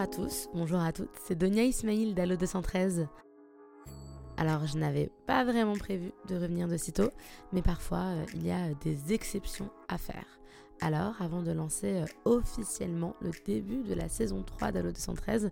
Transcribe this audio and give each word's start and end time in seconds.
à 0.00 0.06
tous, 0.06 0.48
bonjour 0.54 0.80
à 0.80 0.92
toutes, 0.92 1.14
c'est 1.26 1.34
Donia 1.34 1.62
Ismail 1.62 2.14
d'Allo 2.14 2.34
213. 2.34 3.06
Alors 4.38 4.66
je 4.66 4.78
n'avais 4.78 5.10
pas 5.26 5.44
vraiment 5.44 5.74
prévu 5.76 6.12
de 6.26 6.36
revenir 6.36 6.68
de 6.68 6.78
sitôt, 6.78 7.10
mais 7.52 7.60
parfois 7.60 7.98
euh, 7.98 8.24
il 8.34 8.46
y 8.46 8.50
a 8.50 8.72
des 8.82 9.12
exceptions 9.12 9.68
à 9.88 9.98
faire. 9.98 10.24
Alors, 10.80 11.20
avant 11.20 11.42
de 11.42 11.52
lancer 11.52 11.96
euh, 11.96 12.06
officiellement 12.24 13.14
le 13.20 13.32
début 13.44 13.82
de 13.82 13.92
la 13.92 14.08
saison 14.08 14.42
3 14.42 14.72
d'Allo 14.72 14.90
213, 14.90 15.50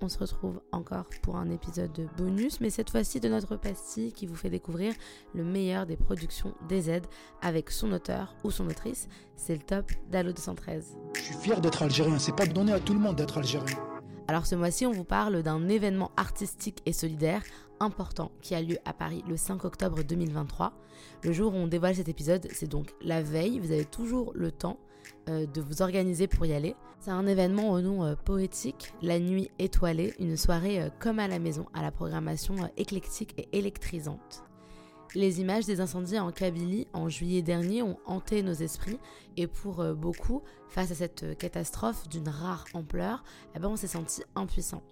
on 0.00 0.08
se 0.08 0.16
retrouve 0.16 0.62
encore 0.72 1.04
pour 1.20 1.36
un 1.36 1.50
épisode 1.50 1.92
de 1.92 2.06
bonus, 2.16 2.62
mais 2.62 2.70
cette 2.70 2.88
fois-ci 2.88 3.20
de 3.20 3.28
notre 3.28 3.56
pastille 3.56 4.14
qui 4.14 4.24
vous 4.24 4.34
fait 4.34 4.48
découvrir 4.48 4.94
le 5.34 5.44
meilleur 5.44 5.84
des 5.84 5.98
productions 5.98 6.54
DZ 6.70 7.02
avec 7.42 7.70
son 7.70 7.92
auteur 7.92 8.34
ou 8.44 8.50
son 8.50 8.66
autrice. 8.70 9.08
C'est 9.36 9.56
le 9.56 9.60
top 9.60 9.92
d'Allo 10.10 10.32
213. 10.32 10.96
Je 11.16 11.20
suis 11.20 11.34
fier 11.34 11.60
d'être 11.60 11.82
algérien, 11.82 12.18
c'est 12.18 12.34
pas 12.34 12.46
donné 12.46 12.72
à 12.72 12.80
tout 12.80 12.94
le 12.94 13.00
monde 13.00 13.16
d'être 13.16 13.36
algérien. 13.36 13.76
Alors 14.30 14.46
ce 14.46 14.54
mois-ci, 14.54 14.86
on 14.86 14.92
vous 14.92 15.02
parle 15.02 15.42
d'un 15.42 15.68
événement 15.68 16.12
artistique 16.16 16.82
et 16.86 16.92
solidaire 16.92 17.42
important 17.80 18.30
qui 18.42 18.54
a 18.54 18.62
lieu 18.62 18.78
à 18.84 18.92
Paris 18.92 19.24
le 19.28 19.36
5 19.36 19.64
octobre 19.64 20.04
2023. 20.04 20.72
Le 21.24 21.32
jour 21.32 21.52
où 21.52 21.56
on 21.56 21.66
dévoile 21.66 21.96
cet 21.96 22.08
épisode, 22.08 22.46
c'est 22.52 22.68
donc 22.68 22.94
la 23.02 23.22
veille. 23.22 23.58
Vous 23.58 23.72
avez 23.72 23.84
toujours 23.84 24.30
le 24.36 24.52
temps 24.52 24.78
euh, 25.28 25.46
de 25.46 25.60
vous 25.60 25.82
organiser 25.82 26.28
pour 26.28 26.46
y 26.46 26.52
aller. 26.52 26.76
C'est 27.00 27.10
un 27.10 27.26
événement 27.26 27.72
au 27.72 27.80
nom 27.80 28.04
euh, 28.04 28.14
poétique, 28.14 28.94
la 29.02 29.18
nuit 29.18 29.50
étoilée, 29.58 30.14
une 30.20 30.36
soirée 30.36 30.80
euh, 30.80 30.90
comme 31.00 31.18
à 31.18 31.26
la 31.26 31.40
maison, 31.40 31.66
à 31.74 31.82
la 31.82 31.90
programmation 31.90 32.54
éclectique 32.76 33.34
et 33.36 33.48
électrisante. 33.58 34.44
Les 35.14 35.40
images 35.40 35.66
des 35.66 35.80
incendies 35.80 36.18
en 36.18 36.30
Kabylie 36.30 36.86
en 36.92 37.08
juillet 37.08 37.42
dernier 37.42 37.82
ont 37.82 37.98
hanté 38.06 38.42
nos 38.42 38.52
esprits 38.52 38.98
et 39.36 39.46
pour 39.48 39.84
beaucoup, 39.94 40.42
face 40.68 40.92
à 40.92 40.94
cette 40.94 41.36
catastrophe 41.36 42.08
d'une 42.08 42.28
rare 42.28 42.64
ampleur, 42.74 43.24
eh 43.56 43.58
ben 43.58 43.68
on 43.68 43.76
s'est 43.76 43.88
senti 43.88 44.22
impuissant. 44.36 44.82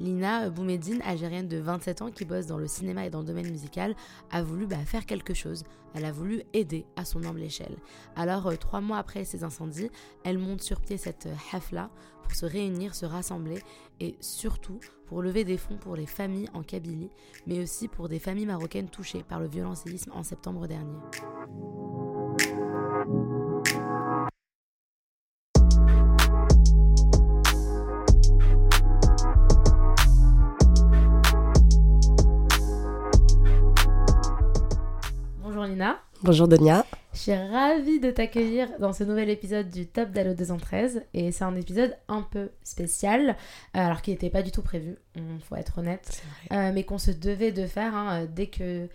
Lina 0.00 0.50
Boumedine, 0.50 1.02
algérienne 1.02 1.48
de 1.48 1.58
27 1.58 2.02
ans 2.02 2.10
qui 2.10 2.24
bosse 2.24 2.46
dans 2.46 2.58
le 2.58 2.66
cinéma 2.66 3.06
et 3.06 3.10
dans 3.10 3.20
le 3.20 3.26
domaine 3.26 3.50
musical, 3.50 3.94
a 4.30 4.42
voulu 4.42 4.66
bah, 4.66 4.84
faire 4.84 5.06
quelque 5.06 5.34
chose. 5.34 5.62
Elle 5.94 6.04
a 6.04 6.12
voulu 6.12 6.42
aider 6.52 6.84
à 6.96 7.04
son 7.04 7.22
humble 7.24 7.42
échelle. 7.42 7.76
Alors, 8.16 8.48
euh, 8.48 8.56
trois 8.56 8.80
mois 8.80 8.98
après 8.98 9.24
ces 9.24 9.44
incendies, 9.44 9.90
elle 10.24 10.38
monte 10.38 10.62
sur 10.62 10.80
pied 10.80 10.96
cette 10.96 11.26
euh, 11.26 11.34
hafla 11.52 11.90
pour 12.24 12.34
se 12.34 12.44
réunir, 12.44 12.94
se 12.94 13.06
rassembler 13.06 13.62
et 14.00 14.16
surtout 14.20 14.80
pour 15.14 15.22
lever 15.22 15.44
des 15.44 15.58
fonds 15.58 15.76
pour 15.76 15.94
les 15.94 16.06
familles 16.06 16.48
en 16.54 16.64
Kabylie, 16.64 17.08
mais 17.46 17.62
aussi 17.62 17.86
pour 17.86 18.08
des 18.08 18.18
familles 18.18 18.46
marocaines 18.46 18.88
touchées 18.88 19.22
par 19.22 19.38
le 19.38 19.46
violent 19.46 19.76
séisme 19.76 20.10
en 20.12 20.24
septembre 20.24 20.66
dernier. 20.66 20.90
Bonjour 36.24 36.48
Donia. 36.48 36.84
Je 37.14 37.20
suis 37.20 37.34
ravie 37.34 38.00
de 38.00 38.10
t'accueillir 38.10 38.68
dans 38.80 38.92
ce 38.92 39.04
nouvel 39.04 39.30
épisode 39.30 39.70
du 39.70 39.86
Top 39.86 40.10
d'Allo 40.10 40.34
213 40.34 41.04
et 41.14 41.30
c'est 41.30 41.44
un 41.44 41.54
épisode 41.54 41.96
un 42.08 42.22
peu 42.22 42.50
spécial, 42.64 43.30
euh, 43.30 43.34
alors 43.72 44.02
qui 44.02 44.10
n'était 44.10 44.30
pas 44.30 44.42
du 44.42 44.50
tout 44.50 44.62
prévu, 44.62 44.96
il 45.14 45.22
faut 45.48 45.54
être 45.54 45.78
honnête, 45.78 46.24
euh, 46.50 46.72
mais 46.74 46.82
qu'on 46.82 46.98
se 46.98 47.12
devait 47.12 47.52
de 47.52 47.68
faire 47.68 47.94
hein, 47.94 48.26
dès 48.34 48.48
que, 48.48 48.88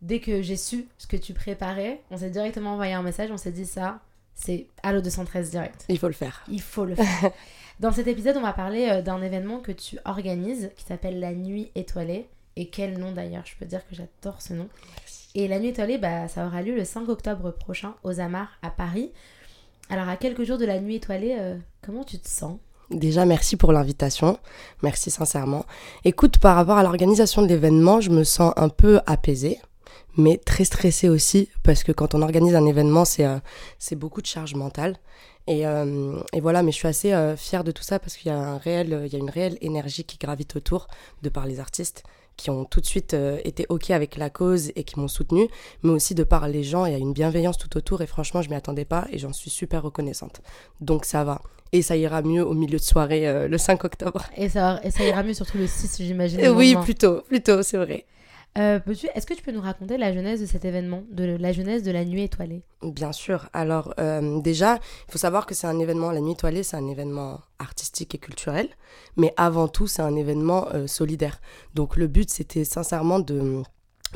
dès 0.00 0.20
que 0.20 0.42
j'ai 0.42 0.56
su 0.56 0.86
ce 0.96 1.08
que 1.08 1.16
tu 1.16 1.34
préparais, 1.34 2.02
on 2.12 2.18
s'est 2.18 2.30
directement 2.30 2.74
envoyé 2.74 2.92
un 2.92 3.02
message, 3.02 3.32
on 3.32 3.36
s'est 3.36 3.50
dit 3.50 3.66
ça, 3.66 3.98
c'est 4.36 4.68
Allo 4.84 5.00
213 5.00 5.50
direct. 5.50 5.86
Il 5.88 5.98
faut 5.98 6.06
le 6.06 6.12
faire. 6.12 6.44
Il 6.48 6.62
faut 6.62 6.84
le 6.84 6.94
faire. 6.94 7.32
dans 7.80 7.90
cet 7.90 8.06
épisode, 8.06 8.36
on 8.36 8.42
va 8.42 8.52
parler 8.52 8.88
euh, 8.88 9.02
d'un 9.02 9.20
événement 9.22 9.58
que 9.58 9.72
tu 9.72 9.98
organises 10.04 10.70
qui 10.76 10.84
s'appelle 10.84 11.18
la 11.18 11.32
Nuit 11.32 11.72
étoilée. 11.74 12.28
Et 12.56 12.68
quel 12.68 12.98
nom 12.98 13.12
d'ailleurs, 13.12 13.44
je 13.44 13.54
peux 13.58 13.66
dire 13.66 13.86
que 13.86 13.94
j'adore 13.94 14.40
ce 14.40 14.54
nom. 14.54 14.68
Et 15.34 15.48
la 15.48 15.58
nuit 15.58 15.68
étoilée, 15.68 15.98
bah, 15.98 16.28
ça 16.28 16.46
aura 16.46 16.62
lieu 16.62 16.74
le 16.74 16.84
5 16.84 17.08
octobre 17.10 17.50
prochain 17.50 17.94
aux 18.02 18.20
Amars 18.20 18.48
à 18.62 18.70
Paris. 18.70 19.12
Alors 19.90 20.08
à 20.08 20.16
quelques 20.16 20.44
jours 20.44 20.56
de 20.56 20.64
la 20.64 20.80
nuit 20.80 20.96
étoilée, 20.96 21.36
euh, 21.38 21.56
comment 21.84 22.02
tu 22.02 22.18
te 22.18 22.28
sens? 22.28 22.58
Déjà, 22.90 23.26
merci 23.26 23.56
pour 23.56 23.72
l'invitation. 23.72 24.38
Merci 24.82 25.10
sincèrement. 25.10 25.66
Écoute, 26.04 26.38
par 26.38 26.56
rapport 26.56 26.78
à 26.78 26.82
l'organisation 26.82 27.42
de 27.42 27.48
l'événement, 27.48 28.00
je 28.00 28.10
me 28.10 28.24
sens 28.24 28.54
un 28.56 28.70
peu 28.70 29.00
apaisée, 29.04 29.60
mais 30.16 30.38
très 30.38 30.64
stressée 30.64 31.10
aussi, 31.10 31.50
parce 31.62 31.84
que 31.84 31.92
quand 31.92 32.14
on 32.14 32.22
organise 32.22 32.54
un 32.54 32.64
événement, 32.64 33.04
c'est 33.04 33.26
euh, 33.26 33.38
beaucoup 33.92 34.22
de 34.22 34.26
charge 34.26 34.54
mentale. 34.54 34.96
Et, 35.46 35.66
euh, 35.66 36.18
et, 36.32 36.40
voilà, 36.40 36.62
mais 36.62 36.72
je 36.72 36.76
suis 36.76 36.88
assez 36.88 37.34
fière 37.36 37.62
de 37.62 37.70
tout 37.70 37.82
ça 37.82 37.98
parce 38.00 38.16
qu'il 38.16 38.32
y, 38.32 38.34
a 38.34 38.38
un 38.38 38.58
réel, 38.58 39.02
il 39.04 39.12
y 39.12 39.16
a 39.16 39.18
une 39.18 39.30
réelle 39.30 39.58
énergie 39.60 40.02
qui 40.02 40.16
gravite 40.16 40.56
autour 40.56 40.88
de 41.22 41.28
par 41.28 41.46
les 41.46 41.60
artistes 41.60 42.02
qui 42.36 42.50
ont 42.50 42.64
tout 42.64 42.80
de 42.80 42.86
suite 42.86 43.14
euh, 43.14 43.38
été 43.44 43.66
OK 43.68 43.90
avec 43.90 44.16
la 44.16 44.30
cause 44.30 44.70
et 44.76 44.84
qui 44.84 44.98
m'ont 44.98 45.08
soutenu, 45.08 45.48
mais 45.82 45.90
aussi 45.92 46.14
de 46.14 46.24
par 46.24 46.48
les 46.48 46.62
gens, 46.62 46.86
il 46.86 46.92
y 46.92 46.94
a 46.94 46.98
une 46.98 47.12
bienveillance 47.12 47.58
tout 47.58 47.76
autour 47.76 48.02
et 48.02 48.06
franchement, 48.06 48.42
je 48.42 48.48
m'y 48.48 48.54
attendais 48.54 48.84
pas 48.84 49.06
et 49.10 49.18
j'en 49.18 49.32
suis 49.32 49.50
super 49.50 49.82
reconnaissante. 49.82 50.40
Donc 50.80 51.04
ça 51.04 51.24
va. 51.24 51.40
Et 51.72 51.82
ça 51.82 51.96
ira 51.96 52.22
mieux 52.22 52.46
au 52.46 52.54
milieu 52.54 52.78
de 52.78 52.82
soirée 52.82 53.26
euh, 53.26 53.48
le 53.48 53.58
5 53.58 53.84
octobre. 53.84 54.24
Et 54.36 54.48
ça, 54.48 54.80
et 54.84 54.90
ça 54.90 55.04
ira 55.04 55.22
mieux 55.22 55.34
surtout 55.34 55.58
le 55.58 55.66
6, 55.66 55.96
j'imagine. 55.98 56.48
Oui, 56.48 56.76
plutôt, 56.82 57.22
plutôt, 57.22 57.62
c'est 57.62 57.76
vrai. 57.76 58.06
Euh, 58.56 58.80
est-ce 59.14 59.26
que 59.26 59.34
tu 59.34 59.42
peux 59.42 59.52
nous 59.52 59.60
raconter 59.60 59.98
la 59.98 60.12
genèse 60.12 60.40
de 60.40 60.46
cet 60.46 60.64
événement, 60.64 61.02
de 61.10 61.36
la 61.38 61.52
genèse 61.52 61.82
de 61.82 61.90
la 61.90 62.04
nuit 62.04 62.22
étoilée? 62.22 62.62
Bien 62.82 63.12
sûr. 63.12 63.48
Alors 63.52 63.94
euh, 64.00 64.40
déjà, 64.40 64.78
il 65.08 65.12
faut 65.12 65.18
savoir 65.18 65.46
que 65.46 65.54
c'est 65.54 65.66
un 65.66 65.78
événement, 65.78 66.10
la 66.10 66.20
nuit 66.20 66.32
étoilée, 66.32 66.62
c'est 66.62 66.76
un 66.76 66.88
événement 66.88 67.40
artistique 67.58 68.14
et 68.14 68.18
culturel, 68.18 68.68
mais 69.16 69.34
avant 69.36 69.68
tout, 69.68 69.86
c'est 69.86 70.02
un 70.02 70.16
événement 70.16 70.68
euh, 70.72 70.86
solidaire. 70.86 71.40
Donc 71.74 71.96
le 71.96 72.06
but, 72.06 72.30
c'était 72.30 72.64
sincèrement 72.64 73.18
de 73.18 73.62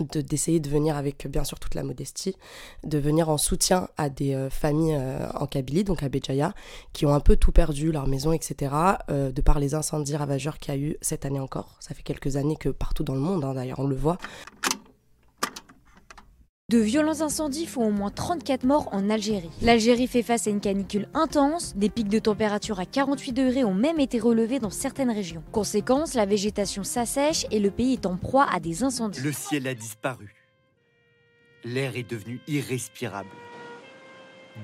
d'essayer 0.05 0.61
de, 0.61 0.69
venir 0.69 0.97
avec 0.97 1.27
bien 1.27 1.45
sûr 1.45 1.59
toute 1.59 1.75
la 1.75 1.83
modestie, 1.83 2.37
de 2.85 2.99
venir 2.99 3.29
en 3.29 3.39
soutien 3.39 3.89
à 3.97 4.09
des 4.09 4.35
euh, 4.35 4.51
familles 4.51 4.97
euh, 4.99 5.29
en 5.35 5.47
Kabylie, 5.47 5.85
donc 5.85 6.03
à 6.03 6.09
Béjaïa, 6.09 6.55
qui 6.93 7.07
ont 7.07 7.15
un 7.15 7.21
peu 7.21 7.37
tout 7.37 7.53
perdu, 7.53 7.93
leur 7.93 8.07
maison, 8.07 8.33
etc., 8.33 8.75
euh, 9.11 9.33
de 9.33 9.41
par 9.43 9.59
les 9.59 9.75
incendies 9.75 10.17
ravageurs 10.17 10.59
qu'il 10.59 10.75
y 10.75 10.77
a 10.77 10.81
eu 10.81 10.97
cette 11.01 11.25
année 11.25 11.41
encore. 11.41 11.77
Ça 11.81 11.95
fait 11.95 12.03
quelques 12.03 12.37
années 12.37 12.57
que 12.57 12.69
partout 12.69 13.05
dans 13.05 13.15
le 13.15 13.21
monde, 13.21 13.45
hein, 13.45 13.55
d'ailleurs, 13.55 13.81
on 13.81 13.87
le 13.87 13.97
voit. 13.97 14.19
De 16.71 16.79
violents 16.79 17.21
incendies 17.21 17.67
font 17.67 17.89
au 17.89 17.91
moins 17.91 18.13
34 18.13 18.63
morts 18.63 18.89
en 18.93 19.11
Algérie. 19.11 19.51
L'Algérie 19.61 20.07
fait 20.07 20.23
face 20.23 20.47
à 20.47 20.51
une 20.51 20.61
canicule 20.61 21.09
intense, 21.15 21.75
des 21.75 21.91
pics 21.91 22.09
de 22.09 22.21
température 22.21 22.79
à 22.79 22.87
48 22.87 23.33
degrés 23.33 23.65
ont 23.65 23.75
même 23.75 23.99
été 23.99 24.21
relevés 24.21 24.61
dans 24.61 24.71
certaines 24.71 25.11
régions. 25.11 25.43
Conséquence, 25.51 26.15
la 26.15 26.27
végétation 26.27 26.85
s'assèche 26.85 27.45
et 27.51 27.59
le 27.59 27.73
pays 27.73 27.95
est 27.95 28.07
en 28.07 28.17
proie 28.17 28.47
à 28.53 28.61
des 28.61 28.85
incendies. 28.85 29.21
Le 29.21 29.33
ciel 29.33 29.67
a 29.67 29.75
disparu. 29.75 30.33
L'air 31.65 31.97
est 31.97 32.09
devenu 32.09 32.41
irrespirable. 32.47 33.31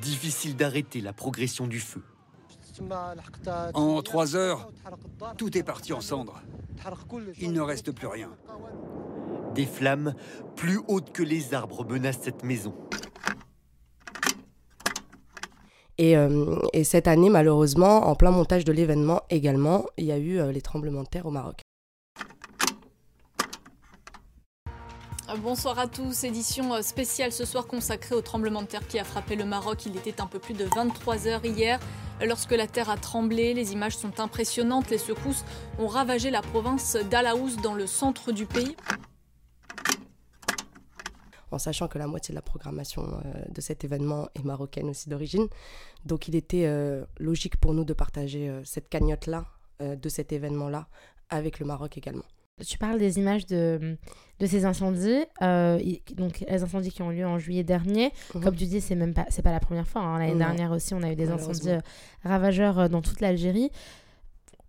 Difficile 0.01 0.55
d'arrêter 0.55 1.01
la 1.01 1.13
progression 1.13 1.67
du 1.67 1.81
feu. 1.81 2.05
En 3.75 4.01
trois 4.03 4.37
heures, 4.37 4.71
tout 5.37 5.59
est 5.59 5.65
parti 5.65 5.93
en 5.93 6.01
cendres. 6.01 6.41
Il 7.41 7.51
ne 7.51 7.61
reste 7.63 7.91
plus 7.91 8.07
rien. 8.07 8.31
Des 9.57 9.67
flammes 9.67 10.15
plus 10.55 10.81
hautes 10.87 11.13
que 11.13 11.23
les 11.23 11.55
arbres 11.55 11.85
menacent 11.85 12.21
cette 12.23 12.45
maison. 12.45 12.75
Euh, 15.99 16.57
et, 16.75 16.85
cette 16.85 17.09
année, 17.09 17.31
malheureusement, 17.31 18.07
en 18.07 18.15
plein 18.15 18.31
montage 18.31 18.65
de 18.65 18.73
l'événement 18.73 19.23
également, 19.31 19.87
il 19.97 20.05
y 20.05 20.13
a 20.13 20.19
eu 20.19 20.39
euh, 20.39 20.53
les 20.53 20.61
tremblements 20.61 21.05
de 21.05 21.09
terre 21.09 21.25
au 21.25 21.31
Maroc. 21.31 21.63
Bonsoir 25.43 25.79
à 25.79 25.87
tous, 25.87 26.25
édition 26.25 26.75
euh, 26.75 26.83
spéciale 26.83 27.33
ce 27.33 27.45
soir 27.45 27.67
consacrée 27.67 28.15
au 28.15 28.21
tremblement 28.21 28.63
de 28.63 28.67
terre 28.67 28.87
qui 28.87 28.99
a 28.99 29.05
frappé 29.05 29.37
le 29.37 29.47
Maroc. 29.47 29.87
Il 29.87 29.97
était 29.97 30.21
un 30.21 30.27
peu 30.27 30.39
plus 30.39 30.55
de 30.55 30.65
23 30.65 31.27
heures 31.29 31.45
hier. 31.45 31.81
Lorsque 32.25 32.53
la 32.53 32.67
terre 32.67 32.91
a 32.91 32.97
tremblé, 32.97 33.55
les 33.55 33.73
images 33.73 33.97
sont 33.97 34.21
impressionnantes. 34.21 34.91
Les 34.91 34.99
secousses 34.99 35.45
ont 35.79 35.87
ravagé 35.87 36.31
la 36.31 36.43
province 36.43 36.97
d'Alaous 37.11 37.57
dans 37.63 37.75
le 37.75 37.87
centre 37.87 38.33
du 38.33 38.47
pays 38.47 38.77
en 41.57 41.59
sachant 41.59 41.89
que 41.89 41.99
la 41.99 42.07
moitié 42.07 42.33
de 42.33 42.37
la 42.37 42.43
programmation 42.43 43.03
euh, 43.03 43.43
de 43.51 43.61
cet 43.63 43.83
événement 43.83 44.29
est 44.35 44.45
marocaine 44.45 44.91
aussi 44.91 45.09
d'origine. 45.09 45.49
Donc 46.05 46.29
il 46.29 46.37
était 46.37 46.67
euh, 46.67 47.05
logique 47.19 47.57
pour 47.57 47.73
nous 47.73 47.85
de 47.85 47.95
partager 47.95 48.49
euh, 48.49 48.63
cette 48.65 48.89
cagnotte-là, 48.89 49.47
de 49.81 50.09
cet 50.09 50.33
événement-là, 50.33 50.89
avec 51.29 51.59
le 51.59 51.67
Maroc 51.67 51.99
également. 51.99 52.25
Tu 52.67 52.79
parles 52.79 52.99
des 52.99 53.19
images 53.19 53.45
de, 53.45 53.99
de 54.39 54.47
ces 54.47 54.65
incendies, 54.65 55.27
donc 56.15 56.43
les 56.49 56.63
incendies 56.63 56.91
qui 56.91 57.03
ont 57.03 57.11
lieu 57.11 57.27
en 57.27 57.39
juillet 57.39 57.63
dernier. 57.63 58.11
Mhm. 58.35 58.43
Comme 58.43 58.57
tu 58.57 58.65
dis, 58.65 58.81
c'est 58.81 58.95
même 58.95 59.13
pas, 59.13 59.27
c'est 59.29 59.43
pas 59.43 59.53
la 59.53 59.61
première 59.61 59.87
fois. 59.87 60.01
Hein. 60.01 60.19
L'année 60.19 60.39
dernière 60.39 60.73
aussi, 60.73 60.95
on 60.95 61.03
a 61.03 61.13
eu 61.13 61.15
des 61.15 61.29
incendies 61.29 61.77
ravageurs 62.25 62.89
dans 62.89 63.03
toute 63.03 63.21
l'Algérie. 63.21 63.71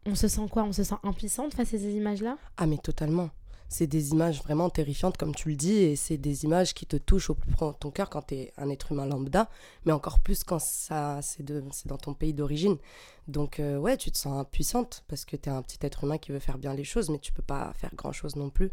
On 0.05 0.15
se 0.15 0.27
sent 0.27 0.47
quoi? 0.51 0.63
On 0.65 0.73
se 0.73 0.83
sent 0.83 0.95
impuissante 1.03 1.53
face 1.53 1.73
à 1.73 1.77
ces 1.77 1.95
images-là? 1.95 2.37
Ah 2.57 2.67
mais 2.67 2.77
totalement 2.77 3.29
c'est 3.69 3.87
des 3.87 4.11
images 4.11 4.41
vraiment 4.41 4.69
terrifiantes, 4.69 5.17
comme 5.17 5.35
tu 5.35 5.49
le 5.49 5.55
dis, 5.55 5.73
et 5.73 5.95
c'est 5.95 6.17
des 6.17 6.45
images 6.45 6.73
qui 6.73 6.85
te 6.85 6.95
touchent 6.97 7.29
au 7.29 7.35
plus 7.35 7.51
profond 7.51 7.71
de 7.71 7.77
ton 7.77 7.91
cœur 7.91 8.09
quand 8.09 8.27
tu 8.27 8.35
es 8.35 8.53
un 8.57 8.69
être 8.69 8.91
humain 8.91 9.05
lambda, 9.05 9.49
mais 9.85 9.91
encore 9.91 10.19
plus 10.19 10.43
quand 10.43 10.59
ça 10.59 11.19
c'est 11.21 11.43
dans 11.85 11.97
ton 11.97 12.13
pays 12.13 12.33
d'origine. 12.33 12.77
Donc, 13.27 13.59
euh, 13.59 13.77
ouais, 13.77 13.97
tu 13.97 14.09
te 14.11 14.17
sens 14.17 14.39
impuissante 14.39 15.03
parce 15.07 15.25
que 15.25 15.35
tu 15.35 15.49
es 15.49 15.51
un 15.51 15.61
petit 15.61 15.79
être 15.81 16.05
humain 16.05 16.17
qui 16.17 16.31
veut 16.31 16.39
faire 16.39 16.57
bien 16.57 16.73
les 16.73 16.85
choses, 16.85 17.09
mais 17.09 17.19
tu 17.19 17.33
peux 17.33 17.41
pas 17.41 17.73
faire 17.73 17.93
grand-chose 17.95 18.35
non 18.37 18.49
plus. 18.49 18.71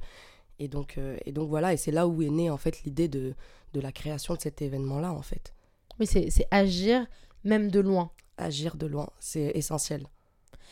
Et 0.60 0.68
donc, 0.68 0.98
euh, 0.98 1.16
et 1.24 1.32
donc 1.32 1.48
voilà, 1.48 1.72
et 1.72 1.76
c'est 1.76 1.90
là 1.90 2.06
où 2.06 2.22
est 2.22 2.30
née 2.30 2.50
en 2.50 2.56
fait 2.56 2.84
l'idée 2.84 3.08
de, 3.08 3.34
de 3.72 3.80
la 3.80 3.90
création 3.90 4.34
de 4.34 4.40
cet 4.40 4.62
événement-là, 4.62 5.12
en 5.12 5.22
fait. 5.22 5.52
Oui, 5.98 6.06
c'est 6.06 6.46
agir 6.50 7.06
même 7.42 7.70
de 7.70 7.80
loin. 7.80 8.10
Agir 8.36 8.76
de 8.76 8.86
loin, 8.86 9.10
c'est 9.18 9.52
essentiel, 9.54 10.06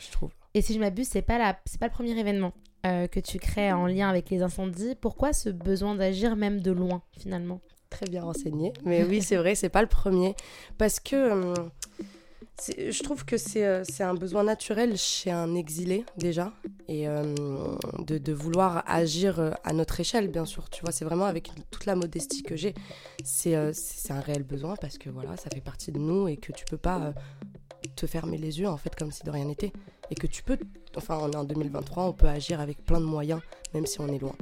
je 0.00 0.10
trouve. 0.10 0.30
Et 0.54 0.62
si 0.62 0.74
je 0.74 0.78
m'abuse, 0.78 1.08
c'est 1.08 1.22
pas 1.22 1.38
la, 1.38 1.60
c'est 1.64 1.78
pas 1.78 1.86
le 1.86 1.92
premier 1.92 2.18
événement 2.18 2.52
euh, 2.84 3.06
que 3.06 3.20
tu 3.20 3.38
crées 3.38 3.72
en 3.72 3.86
lien 3.86 4.08
avec 4.08 4.28
les 4.30 4.42
incendies. 4.42 4.96
Pourquoi 5.00 5.32
ce 5.32 5.48
besoin 5.50 5.94
d'agir 5.94 6.34
même 6.34 6.60
de 6.60 6.72
loin 6.72 7.02
finalement? 7.16 7.60
Très 7.90 8.06
bien 8.06 8.22
renseigné. 8.22 8.72
Mais 8.84 9.04
oui, 9.04 9.22
c'est 9.22 9.36
vrai, 9.36 9.54
c'est 9.54 9.68
pas 9.68 9.82
le 9.82 9.88
premier. 9.88 10.34
Parce 10.78 10.98
que 10.98 11.14
euh, 11.14 11.54
je 12.68 13.02
trouve 13.04 13.24
que 13.24 13.36
euh, 13.56 13.84
c'est 13.84 14.02
un 14.02 14.14
besoin 14.14 14.42
naturel 14.42 14.96
chez 14.96 15.30
un 15.30 15.54
exilé 15.54 16.04
déjà. 16.16 16.52
Et 16.88 17.06
de, 17.06 18.18
de, 18.18 18.32
vouloir 18.32 18.82
agir 18.86 19.54
à 19.62 19.72
notre 19.72 20.00
échelle, 20.00 20.28
bien 20.28 20.44
sûr. 20.44 20.68
Tu 20.68 20.82
vois, 20.82 20.90
c'est 20.90 21.04
vraiment 21.04 21.26
avec 21.26 21.50
toute 21.70 21.86
la 21.86 21.94
modestie 21.94 22.42
que 22.42 22.56
j'ai. 22.56 22.74
C'est 23.24 23.54
un 23.54 24.20
réel 24.20 24.42
besoin 24.42 24.74
parce 24.74 24.98
que 24.98 25.08
voilà, 25.08 25.36
ça 25.36 25.48
fait 25.54 25.60
partie 25.60 25.92
de 25.92 25.98
nous 25.98 26.26
et 26.26 26.36
que 26.36 26.52
tu 26.52 26.64
peux 26.64 26.76
pas 26.76 27.14
te 27.96 28.06
fermer 28.06 28.38
les 28.38 28.60
yeux 28.60 28.68
en 28.68 28.76
fait 28.76 28.94
comme 28.94 29.10
si 29.10 29.22
de 29.24 29.30
rien 29.30 29.44
n'était 29.44 29.72
et 30.10 30.14
que 30.14 30.26
tu 30.26 30.42
peux 30.42 30.58
enfin 30.96 31.18
on 31.20 31.30
est 31.30 31.36
en 31.36 31.44
2023 31.44 32.04
on 32.04 32.12
peut 32.12 32.28
agir 32.28 32.60
avec 32.60 32.84
plein 32.84 33.00
de 33.00 33.04
moyens 33.04 33.40
même 33.74 33.86
si 33.86 34.00
on 34.00 34.08
est 34.08 34.18
loin 34.18 34.34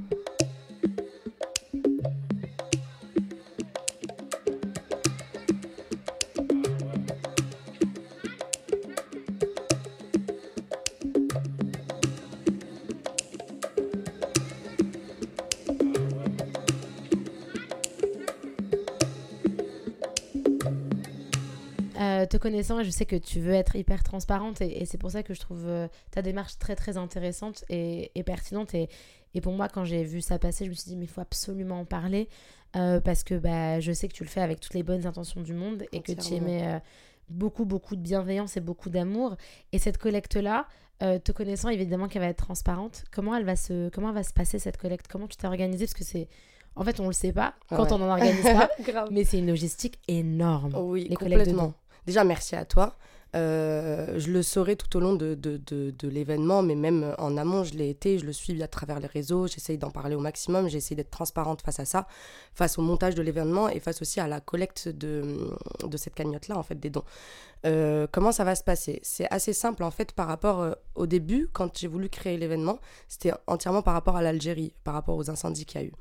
te 22.30 22.36
connaissant, 22.36 22.82
je 22.82 22.90
sais 22.90 23.04
que 23.04 23.16
tu 23.16 23.40
veux 23.40 23.52
être 23.52 23.76
hyper 23.76 24.02
transparente 24.02 24.60
et, 24.60 24.86
c'est 24.86 24.98
pour 24.98 25.10
ça 25.10 25.22
que 25.22 25.34
je 25.34 25.40
trouve 25.40 25.66
euh, 25.66 25.88
ta 26.10 26.22
démarche 26.22 26.58
très 26.58 26.76
très 26.76 26.96
intéressante 26.96 27.64
et, 27.68 28.10
pertinente. 28.24 28.74
Et, 28.74 28.88
et, 29.34 29.40
pour 29.40 29.52
moi, 29.52 29.68
quand 29.68 29.84
j'ai 29.84 30.04
vu 30.04 30.22
ça 30.22 30.38
passer, 30.38 30.64
je 30.64 30.70
me 30.70 30.74
suis 30.74 30.90
dit, 30.90 30.96
mais 30.96 31.04
il 31.04 31.08
faut 31.08 31.20
absolument 31.20 31.80
en 31.80 31.84
parler 31.84 32.28
euh, 32.76 33.00
parce 33.00 33.24
que 33.24 33.34
bah, 33.34 33.80
je 33.80 33.92
sais 33.92 34.08
que 34.08 34.14
tu 34.14 34.22
le 34.22 34.28
fais 34.28 34.40
avec 34.40 34.60
toutes 34.60 34.74
les 34.74 34.82
bonnes 34.82 35.06
intentions 35.06 35.42
du 35.42 35.52
monde 35.52 35.84
et 35.92 36.00
que 36.00 36.12
tu 36.12 36.34
aimais 36.34 36.66
euh, 36.66 36.78
beaucoup 37.28 37.64
beaucoup 37.64 37.96
de 37.96 38.00
bienveillance 38.02 38.56
et 38.56 38.60
beaucoup 38.60 38.90
d'amour. 38.90 39.36
Et 39.72 39.78
cette 39.78 39.98
collecte-là, 39.98 40.66
te 41.00 41.32
connaissant 41.32 41.70
évidemment 41.70 42.08
qu'elle 42.08 42.20
va 42.20 42.28
être 42.28 42.44
transparente, 42.44 43.04
comment 43.10 43.34
elle 43.34 43.46
va 43.46 43.56
se, 43.56 43.88
comment 43.88 44.10
elle 44.10 44.14
va 44.14 44.22
se 44.22 44.34
passer 44.34 44.58
cette 44.58 44.76
collecte? 44.76 45.06
Comment 45.08 45.28
tu 45.28 45.36
t'es 45.38 45.46
organisée? 45.46 45.86
Parce 45.86 45.94
que 45.94 46.04
c'est 46.04 46.28
en 46.76 46.84
fait, 46.84 47.00
on 47.00 47.06
le 47.06 47.12
sait 47.12 47.32
pas 47.32 47.54
quand 47.68 47.90
on 47.92 48.00
en 48.02 48.10
organise 48.10 48.42
pas, 48.42 48.68
mais 49.10 49.24
c'est 49.24 49.38
une 49.38 49.48
logistique 49.48 49.98
énorme. 50.08 50.74
Oui, 50.76 51.06
les 51.08 51.16
complètement. 51.16 51.74
Déjà, 52.06 52.25
merci 52.25 52.56
à 52.56 52.64
toi. 52.64 52.97
Euh, 53.37 54.19
je 54.19 54.32
le 54.32 54.43
saurai 54.43 54.75
tout 54.75 54.97
au 54.97 55.00
long 55.00 55.14
de, 55.14 55.35
de, 55.35 55.56
de, 55.56 56.08
l'événement, 56.08 56.62
mais 56.62 56.75
même 56.75 57.14
en 57.19 57.37
amont, 57.37 57.62
je 57.62 57.75
l'ai 57.75 57.88
été, 57.88 58.19
je 58.19 58.26
le 58.26 58.32
suis 58.32 58.61
à 58.61 58.67
travers 58.67 58.99
les 58.99 59.06
réseaux, 59.06 59.47
j'essaye 59.47 59.79
d'en 59.79 59.91
parler 59.91 60.17
au 60.17 60.20
maximum, 60.20 60.69
j'essaye 60.69 60.97
d'être 60.97 61.11
transparente 61.11 61.62
face 61.62 61.79
à 61.79 61.85
ça, 61.85 62.08
face 62.55 62.76
au 62.79 62.82
montage 62.82 63.14
de 63.14 63.23
l'événement 63.23 63.69
et 63.69 63.79
face 63.79 64.02
aussi 64.02 64.19
à 64.19 64.26
la 64.26 64.41
collecte 64.41 64.88
de, 64.88 65.56
cette 65.97 66.14
cagnotte-là, 66.14 66.58
en 66.58 66.64
fait, 66.64 66.75
des 66.75 66.91
dons. 66.91 67.05
Euh, 67.67 68.08
comment 68.11 68.32
ça 68.32 68.43
va 68.43 68.56
se 68.56 68.64
passer? 68.64 68.99
C'est 69.05 69.31
assez 69.31 69.52
simple, 69.52 69.85
en 69.85 69.93
fait, 69.93 70.11
par 70.12 70.26
rapport 70.26 70.61
euh, 70.61 70.73
au 70.97 71.06
début, 71.06 71.49
quand 71.52 71.79
j'ai 71.79 71.88
voulu 71.88 72.08
créer 72.08 72.37
l'événement, 72.37 72.81
c'était 73.06 73.32
entièrement 73.47 73.82
par 73.82 73.94
rapport 73.94 74.17
à 74.17 74.23
l'Algérie, 74.23 74.73
par 74.82 74.94
rapport 74.94 75.17
aux 75.17 75.31
incendies 75.31 75.67
qu'il 75.67 75.81
y 75.81 75.85
a 75.85 75.87
eu. 75.87 75.93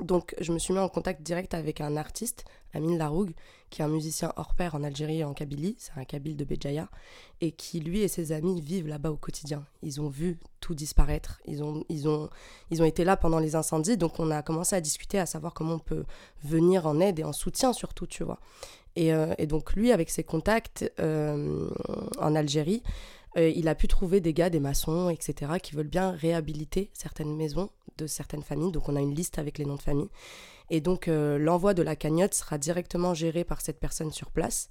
Donc, 0.00 0.34
je 0.40 0.52
me 0.52 0.58
suis 0.58 0.72
mis 0.72 0.80
en 0.80 0.88
contact 0.88 1.22
direct 1.22 1.54
avec 1.54 1.80
un 1.80 1.96
artiste, 1.96 2.44
Amin 2.74 2.96
Laroug, 2.96 3.32
qui 3.70 3.82
est 3.82 3.84
un 3.84 3.88
musicien 3.88 4.32
hors 4.36 4.54
pair 4.54 4.74
en 4.74 4.82
Algérie 4.82 5.18
et 5.20 5.24
en 5.24 5.34
Kabylie, 5.34 5.76
c'est 5.78 5.92
un 5.96 6.04
Kabyle 6.04 6.36
de 6.36 6.44
Béjaïa, 6.44 6.88
et 7.40 7.52
qui, 7.52 7.80
lui 7.80 8.00
et 8.00 8.08
ses 8.08 8.32
amis, 8.32 8.60
vivent 8.60 8.88
là-bas 8.88 9.10
au 9.10 9.16
quotidien. 9.16 9.64
Ils 9.82 10.00
ont 10.00 10.08
vu 10.08 10.38
tout 10.60 10.74
disparaître, 10.74 11.40
ils 11.46 11.62
ont, 11.62 11.84
ils, 11.88 12.08
ont, 12.08 12.30
ils 12.70 12.82
ont 12.82 12.84
été 12.84 13.04
là 13.04 13.16
pendant 13.16 13.38
les 13.38 13.54
incendies, 13.54 13.96
donc 13.96 14.18
on 14.18 14.30
a 14.30 14.42
commencé 14.42 14.74
à 14.76 14.80
discuter, 14.80 15.18
à 15.18 15.26
savoir 15.26 15.54
comment 15.54 15.74
on 15.74 15.78
peut 15.78 16.04
venir 16.44 16.86
en 16.86 16.98
aide 17.00 17.18
et 17.18 17.24
en 17.24 17.32
soutien 17.32 17.72
surtout, 17.72 18.06
tu 18.06 18.24
vois. 18.24 18.40
Et, 18.96 19.12
euh, 19.12 19.34
donc 19.46 19.74
lui, 19.74 19.92
avec 19.92 20.10
ses 20.10 20.24
contacts 20.24 20.90
euh, 21.00 21.70
en 22.18 22.34
Algérie, 22.34 22.82
euh, 23.36 23.48
il 23.48 23.68
a 23.68 23.74
pu 23.74 23.88
trouver 23.88 24.20
des 24.20 24.34
gars, 24.34 24.50
des 24.50 24.60
maçons, 24.60 25.08
etc., 25.08 25.52
qui 25.62 25.74
veulent 25.74 25.86
bien 25.88 26.10
réhabiliter 26.10 26.90
certaines 26.92 27.34
maisons 27.34 27.70
de 27.98 28.06
certaines 28.06 28.42
familles. 28.42 28.72
Donc 28.72 28.88
on 28.88 28.96
a 28.96 29.00
une 29.00 29.14
liste 29.14 29.38
avec 29.38 29.58
les 29.58 29.64
noms 29.64 29.76
de 29.76 29.82
famille. 29.82 30.08
Et 30.70 30.80
donc 30.80 31.08
euh, 31.08 31.38
l'envoi 31.38 31.74
de 31.74 31.82
la 31.82 31.96
cagnotte 31.96 32.34
sera 32.34 32.58
directement 32.58 33.14
géré 33.14 33.44
par 33.44 33.60
cette 33.60 33.78
personne 33.78 34.12
sur 34.12 34.30
place. 34.30 34.68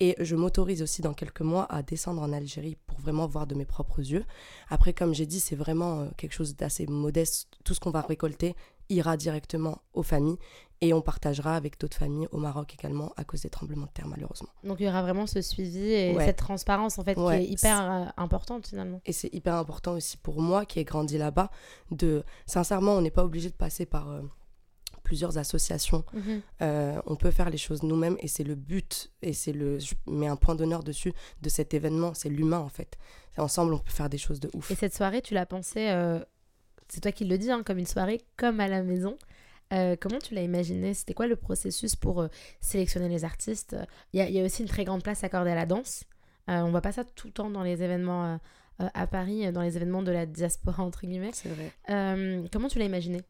Et 0.00 0.14
je 0.20 0.36
m'autorise 0.36 0.82
aussi 0.82 1.02
dans 1.02 1.14
quelques 1.14 1.40
mois 1.40 1.66
à 1.70 1.82
descendre 1.82 2.22
en 2.22 2.32
Algérie 2.32 2.76
pour 2.86 3.00
vraiment 3.00 3.26
voir 3.26 3.46
de 3.46 3.56
mes 3.56 3.64
propres 3.64 3.98
yeux. 3.98 4.24
Après, 4.68 4.92
comme 4.92 5.12
j'ai 5.12 5.26
dit, 5.26 5.40
c'est 5.40 5.56
vraiment 5.56 6.00
euh, 6.00 6.06
quelque 6.16 6.34
chose 6.34 6.54
d'assez 6.54 6.86
modeste. 6.86 7.48
Tout 7.64 7.74
ce 7.74 7.80
qu'on 7.80 7.90
va 7.90 8.02
récolter 8.02 8.54
ira 8.88 9.16
directement 9.16 9.82
aux 9.94 10.02
familles 10.02 10.38
et 10.80 10.92
on 10.92 11.00
partagera 11.00 11.56
avec 11.56 11.78
d'autres 11.80 11.96
familles 11.96 12.28
au 12.30 12.38
Maroc 12.38 12.74
également 12.74 13.12
à 13.16 13.24
cause 13.24 13.42
des 13.42 13.50
tremblements 13.50 13.86
de 13.86 13.90
terre 13.90 14.08
malheureusement. 14.08 14.48
Donc 14.64 14.78
il 14.80 14.86
y 14.86 14.88
aura 14.88 15.02
vraiment 15.02 15.26
ce 15.26 15.40
suivi 15.40 15.92
et 15.92 16.16
cette 16.18 16.36
transparence 16.36 16.98
en 16.98 17.04
fait 17.04 17.14
qui 17.14 17.20
est 17.20 17.44
hyper 17.44 17.90
euh, 17.90 18.04
importante 18.16 18.68
finalement. 18.68 19.00
Et 19.04 19.12
c'est 19.12 19.32
hyper 19.34 19.54
important 19.54 19.92
aussi 19.92 20.16
pour 20.16 20.40
moi 20.40 20.64
qui 20.64 20.78
ai 20.78 20.84
grandi 20.84 21.18
là-bas 21.18 21.50
de 21.90 22.24
sincèrement 22.46 22.92
on 22.92 23.00
n'est 23.00 23.10
pas 23.10 23.24
obligé 23.24 23.48
de 23.48 23.54
passer 23.54 23.86
par 23.86 24.08
euh, 24.10 24.22
plusieurs 25.02 25.38
associations. 25.38 26.04
Mhm. 26.12 26.42
Euh, 26.62 27.02
on 27.06 27.16
peut 27.16 27.30
faire 27.30 27.50
les 27.50 27.58
choses 27.58 27.82
nous-mêmes 27.82 28.16
et 28.20 28.28
c'est 28.28 28.44
le 28.44 28.54
but 28.54 29.10
et 29.22 29.32
c'est 29.32 29.52
le 29.52 29.78
je 29.78 29.94
mets 30.06 30.28
un 30.28 30.36
point 30.36 30.54
d'honneur 30.54 30.84
dessus 30.84 31.12
de 31.42 31.48
cet 31.48 31.74
événement, 31.74 32.14
c'est 32.14 32.28
l'humain 32.28 32.60
en 32.60 32.68
fait. 32.68 32.96
ensemble 33.36 33.72
on 33.74 33.78
peut 33.78 33.90
faire 33.90 34.08
des 34.08 34.18
choses 34.18 34.38
de 34.38 34.50
ouf. 34.54 34.70
Et 34.70 34.74
cette 34.76 34.94
soirée 34.94 35.22
tu 35.22 35.34
l'as 35.34 35.46
pensée 35.46 35.92
c'est 36.88 37.00
toi 37.00 37.12
qui 37.12 37.24
le 37.24 37.36
dis 37.36 37.50
hein, 37.50 37.62
comme 37.64 37.78
une 37.78 37.86
soirée 37.86 38.20
comme 38.36 38.60
à 38.60 38.68
la 38.68 38.82
maison. 38.82 39.16
Euh, 39.72 39.96
comment 40.00 40.18
tu 40.18 40.34
l'as 40.34 40.42
imaginé? 40.42 40.94
C'était 40.94 41.14
quoi 41.14 41.26
le 41.26 41.36
processus 41.36 41.96
pour 41.96 42.22
euh, 42.22 42.28
sélectionner 42.60 43.08
les 43.08 43.24
artistes? 43.24 43.76
Il 44.12 44.22
y, 44.22 44.40
a 44.40 44.44
aussi 44.44 44.62
une 44.62 44.68
très 44.68 44.84
grande 44.84 45.02
place 45.02 45.24
accordée 45.24 45.50
à 45.50 45.54
la 45.54 45.66
danse. 45.66 46.04
Euh, 46.48 46.60
on 46.60 46.70
voit 46.70 46.80
pas 46.80 46.92
ça 46.92 47.04
tout 47.04 47.26
le 47.26 47.32
temps 47.32 47.50
dans 47.50 47.62
les 47.62 47.82
événements 47.82 48.38
à 48.78 49.06
Paris, 49.08 49.52
dans 49.52 49.60
les 49.60 49.76
événements 49.76 50.02
de 50.02 50.12
la 50.12 50.24
diaspora, 50.24 50.82
entre 50.82 51.04
guillemets. 51.06 51.32
C'est 51.32 51.50
vrai. 51.50 51.72
comment 52.52 52.68
tu 52.68 52.78
l'as 52.78 52.84
imaginé? 52.84 53.20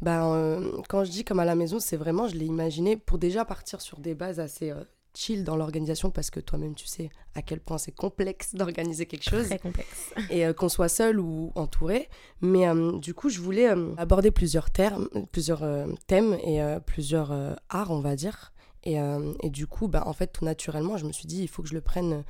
Ben, 0.00 0.62
Quand 0.88 1.04
je 1.04 1.10
dis 1.10 1.24
comme 1.24 1.40
à 1.40 1.44
la 1.44 1.54
maison, 1.54 1.80
c'est 1.80 1.96
vraiment, 1.96 2.28
je 2.28 2.36
l'ai 2.36 2.46
imaginé 2.46 2.96
pour 2.96 3.18
déjà 3.18 3.44
partir 3.44 3.80
sur 3.80 3.98
des 3.98 4.14
bases 4.14 4.40
assez 4.40 4.72
chill 5.16 5.44
dans 5.44 5.56
l'organisation 5.56 6.10
parce 6.10 6.30
que 6.30 6.40
toi-même 6.40 6.74
tu 6.74 6.86
sais 6.86 7.10
à 7.34 7.42
quel 7.42 7.60
point 7.60 7.78
c'est 7.78 7.92
complexe 7.92 8.54
d'organiser 8.54 9.06
quelque 9.06 9.28
chose. 9.28 9.46
Très 9.46 9.58
complexe. 9.58 10.12
Et 10.30 10.46
euh, 10.46 10.52
qu'on 10.52 10.68
soit 10.68 10.88
seul 10.88 11.20
ou 11.20 11.52
entouré. 11.54 12.08
Mais 12.40 12.68
euh, 12.68 12.98
du 12.98 13.14
coup, 13.14 13.28
je 13.28 13.40
voulais 13.40 13.68
euh, 13.68 13.94
aborder 13.96 14.30
plusieurs 14.30 14.70
termes, 14.70 15.08
plusieurs 15.32 15.64
thèmes 16.06 16.34
et 16.44 16.60
plusieurs 16.86 17.32
arts, 17.68 17.90
on 17.90 18.00
va 18.00 18.16
dire. 18.16 18.52
Et, 18.84 18.96
et 19.42 19.50
du 19.50 19.66
coup, 19.66 19.88
bah, 19.88 20.04
en 20.06 20.12
fait, 20.12 20.28
tout 20.28 20.44
naturellement, 20.44 20.96
je 20.96 21.06
me 21.06 21.12
suis 21.12 21.26
dit, 21.26 21.42
il 21.42 21.48
faut 21.48 21.62
que 21.62 21.68
je 21.68 21.74
le 21.74 21.80
prenne 21.80 22.24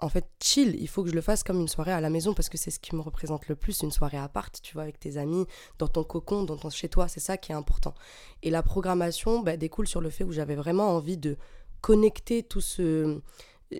en 0.00 0.08
fait 0.08 0.28
chill, 0.40 0.76
il 0.80 0.88
faut 0.88 1.02
que 1.02 1.10
je 1.10 1.14
le 1.14 1.20
fasse 1.20 1.42
comme 1.42 1.60
une 1.60 1.68
soirée 1.68 1.92
à 1.92 2.00
la 2.00 2.10
maison 2.10 2.32
parce 2.32 2.48
que 2.48 2.56
c'est 2.56 2.70
ce 2.70 2.78
qui 2.78 2.94
me 2.94 3.00
représente 3.00 3.48
le 3.48 3.56
plus, 3.56 3.82
une 3.82 3.90
soirée 3.90 4.16
à 4.16 4.28
part, 4.28 4.50
tu 4.50 4.74
vois, 4.74 4.84
avec 4.84 5.00
tes 5.00 5.16
amis, 5.16 5.44
dans 5.78 5.88
ton 5.88 6.04
cocon, 6.04 6.44
dans 6.44 6.56
ton 6.56 6.70
chez 6.70 6.88
toi, 6.88 7.08
c'est 7.08 7.20
ça 7.20 7.36
qui 7.36 7.52
est 7.52 7.54
important. 7.54 7.94
Et 8.42 8.50
la 8.50 8.62
programmation 8.62 9.40
bah, 9.40 9.56
découle 9.56 9.88
sur 9.88 10.00
le 10.00 10.10
fait 10.10 10.24
où 10.24 10.30
j'avais 10.30 10.54
vraiment 10.54 10.94
envie 10.94 11.16
de 11.16 11.36
connecter 11.80 12.42
tout 12.42 12.60
ce... 12.60 13.20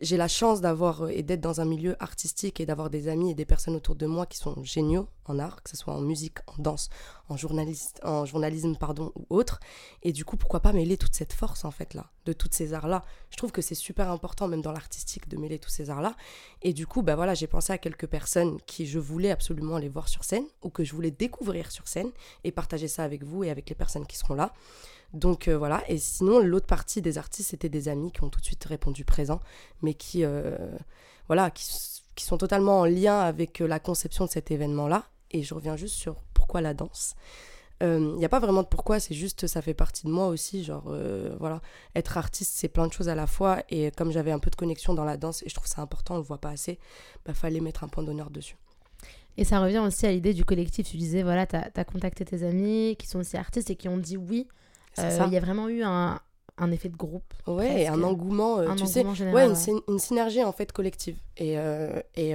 J'ai 0.02 0.18
la 0.18 0.28
chance 0.28 0.60
d'avoir 0.60 1.04
euh, 1.04 1.08
et 1.08 1.22
d'être 1.22 1.40
dans 1.40 1.62
un 1.62 1.64
milieu 1.64 1.96
artistique 1.98 2.60
et 2.60 2.66
d'avoir 2.66 2.90
des 2.90 3.08
amis 3.08 3.30
et 3.30 3.34
des 3.34 3.46
personnes 3.46 3.74
autour 3.74 3.94
de 3.94 4.04
moi 4.04 4.26
qui 4.26 4.36
sont 4.36 4.62
géniaux 4.62 5.08
en 5.24 5.38
art, 5.38 5.62
que 5.62 5.70
ce 5.70 5.78
soit 5.78 5.94
en 5.94 6.02
musique, 6.02 6.38
en 6.46 6.62
danse, 6.62 6.90
en, 7.30 7.38
journaliste, 7.38 7.98
en 8.04 8.26
journalisme 8.26 8.76
pardon, 8.76 9.12
ou 9.16 9.24
autre. 9.30 9.60
Et 10.02 10.12
du 10.12 10.26
coup, 10.26 10.36
pourquoi 10.36 10.60
pas 10.60 10.74
mêler 10.74 10.98
toute 10.98 11.14
cette 11.14 11.32
force 11.32 11.64
en 11.64 11.70
fait 11.70 11.94
là, 11.94 12.10
de 12.26 12.34
toutes 12.34 12.52
ces 12.52 12.74
arts-là. 12.74 13.02
Je 13.30 13.38
trouve 13.38 13.50
que 13.50 13.62
c'est 13.62 13.74
super 13.74 14.10
important 14.10 14.46
même 14.46 14.60
dans 14.60 14.72
l'artistique 14.72 15.26
de 15.26 15.38
mêler 15.38 15.58
tous 15.58 15.70
ces 15.70 15.88
arts-là. 15.88 16.14
Et 16.60 16.74
du 16.74 16.86
coup, 16.86 17.00
bah 17.00 17.16
voilà, 17.16 17.32
j'ai 17.32 17.46
pensé 17.46 17.72
à 17.72 17.78
quelques 17.78 18.06
personnes 18.06 18.60
qui 18.66 18.86
je 18.86 18.98
voulais 18.98 19.30
absolument 19.30 19.78
les 19.78 19.88
voir 19.88 20.08
sur 20.08 20.22
scène 20.22 20.44
ou 20.62 20.68
que 20.68 20.84
je 20.84 20.94
voulais 20.94 21.10
découvrir 21.10 21.70
sur 21.70 21.88
scène 21.88 22.10
et 22.44 22.52
partager 22.52 22.88
ça 22.88 23.04
avec 23.04 23.24
vous 23.24 23.42
et 23.42 23.50
avec 23.50 23.70
les 23.70 23.74
personnes 23.74 24.06
qui 24.06 24.18
seront 24.18 24.34
là. 24.34 24.52
Donc 25.14 25.48
euh, 25.48 25.56
voilà, 25.56 25.82
et 25.88 25.98
sinon 25.98 26.38
l'autre 26.38 26.66
partie 26.66 27.00
des 27.00 27.16
artistes, 27.16 27.50
c'était 27.50 27.70
des 27.70 27.88
amis 27.88 28.12
qui 28.12 28.22
ont 28.22 28.28
tout 28.28 28.40
de 28.40 28.44
suite 28.44 28.64
répondu 28.64 29.04
présent, 29.04 29.40
mais 29.80 29.94
qui, 29.94 30.24
euh, 30.24 30.56
voilà, 31.28 31.50
qui, 31.50 31.64
sont 32.24 32.36
totalement 32.36 32.80
en 32.80 32.84
lien 32.84 33.18
avec 33.20 33.62
euh, 33.62 33.66
la 33.66 33.80
conception 33.80 34.26
de 34.26 34.30
cet 34.30 34.50
événement-là. 34.50 35.06
Et 35.30 35.42
je 35.42 35.54
reviens 35.54 35.76
juste 35.76 35.94
sur 35.94 36.16
pourquoi 36.34 36.60
la 36.60 36.74
danse. 36.74 37.14
Il 37.80 38.16
n'y 38.16 38.24
a 38.24 38.28
pas 38.28 38.40
vraiment 38.40 38.64
de 38.64 38.66
pourquoi, 38.66 38.98
c'est 38.98 39.14
juste 39.14 39.46
ça 39.46 39.62
fait 39.62 39.72
partie 39.72 40.04
de 40.04 40.10
moi 40.10 40.26
aussi. 40.26 40.64
Genre, 40.64 40.92
voilà, 41.38 41.60
être 41.94 42.18
artiste, 42.18 42.54
c'est 42.56 42.66
plein 42.66 42.88
de 42.88 42.92
choses 42.92 43.08
à 43.08 43.14
la 43.14 43.28
fois. 43.28 43.62
Et 43.68 43.92
comme 43.92 44.10
j'avais 44.10 44.32
un 44.32 44.40
peu 44.40 44.50
de 44.50 44.56
connexion 44.56 44.94
dans 44.94 45.04
la 45.04 45.16
danse, 45.16 45.44
et 45.44 45.48
je 45.48 45.54
trouve 45.54 45.68
ça 45.68 45.80
important, 45.80 46.14
on 46.14 46.18
le 46.18 46.24
voit 46.24 46.40
pas 46.40 46.50
assez, 46.50 46.80
bah 47.24 47.34
fallait 47.34 47.60
mettre 47.60 47.84
un 47.84 47.88
point 47.88 48.02
d'honneur 48.02 48.30
dessus. 48.30 48.56
Et 49.36 49.44
ça 49.44 49.60
revient 49.60 49.78
aussi 49.78 50.04
à 50.06 50.10
l'idée 50.10 50.34
du 50.34 50.44
collectif. 50.44 50.88
Tu 50.88 50.96
disais, 50.96 51.22
voilà, 51.22 51.46
tu 51.46 51.54
as, 51.54 51.84
contacté 51.84 52.24
tes 52.24 52.42
amis 52.42 52.96
qui 52.98 53.06
sont 53.06 53.20
aussi 53.20 53.36
artistes 53.36 53.70
et 53.70 53.76
qui 53.76 53.88
ont 53.88 53.96
dit 53.96 54.16
oui. 54.16 54.48
Euh, 54.98 55.24
il 55.26 55.32
y 55.32 55.36
a 55.36 55.40
vraiment 55.40 55.68
eu 55.68 55.82
un, 55.82 56.20
un 56.58 56.70
effet 56.70 56.88
de 56.88 56.96
groupe. 56.96 57.32
Ouais, 57.46 57.86
un 57.86 58.02
engouement, 58.02 58.58
euh, 58.58 58.74
tu 58.74 58.86
sais. 58.86 59.04
ouais, 59.04 59.46
une, 59.46 59.80
une, 59.88 59.98
synergie 59.98 60.44
en 60.44 60.52
fait 60.52 60.72
collective. 60.72 61.16
Et, 61.36 61.56
et, 62.16 62.34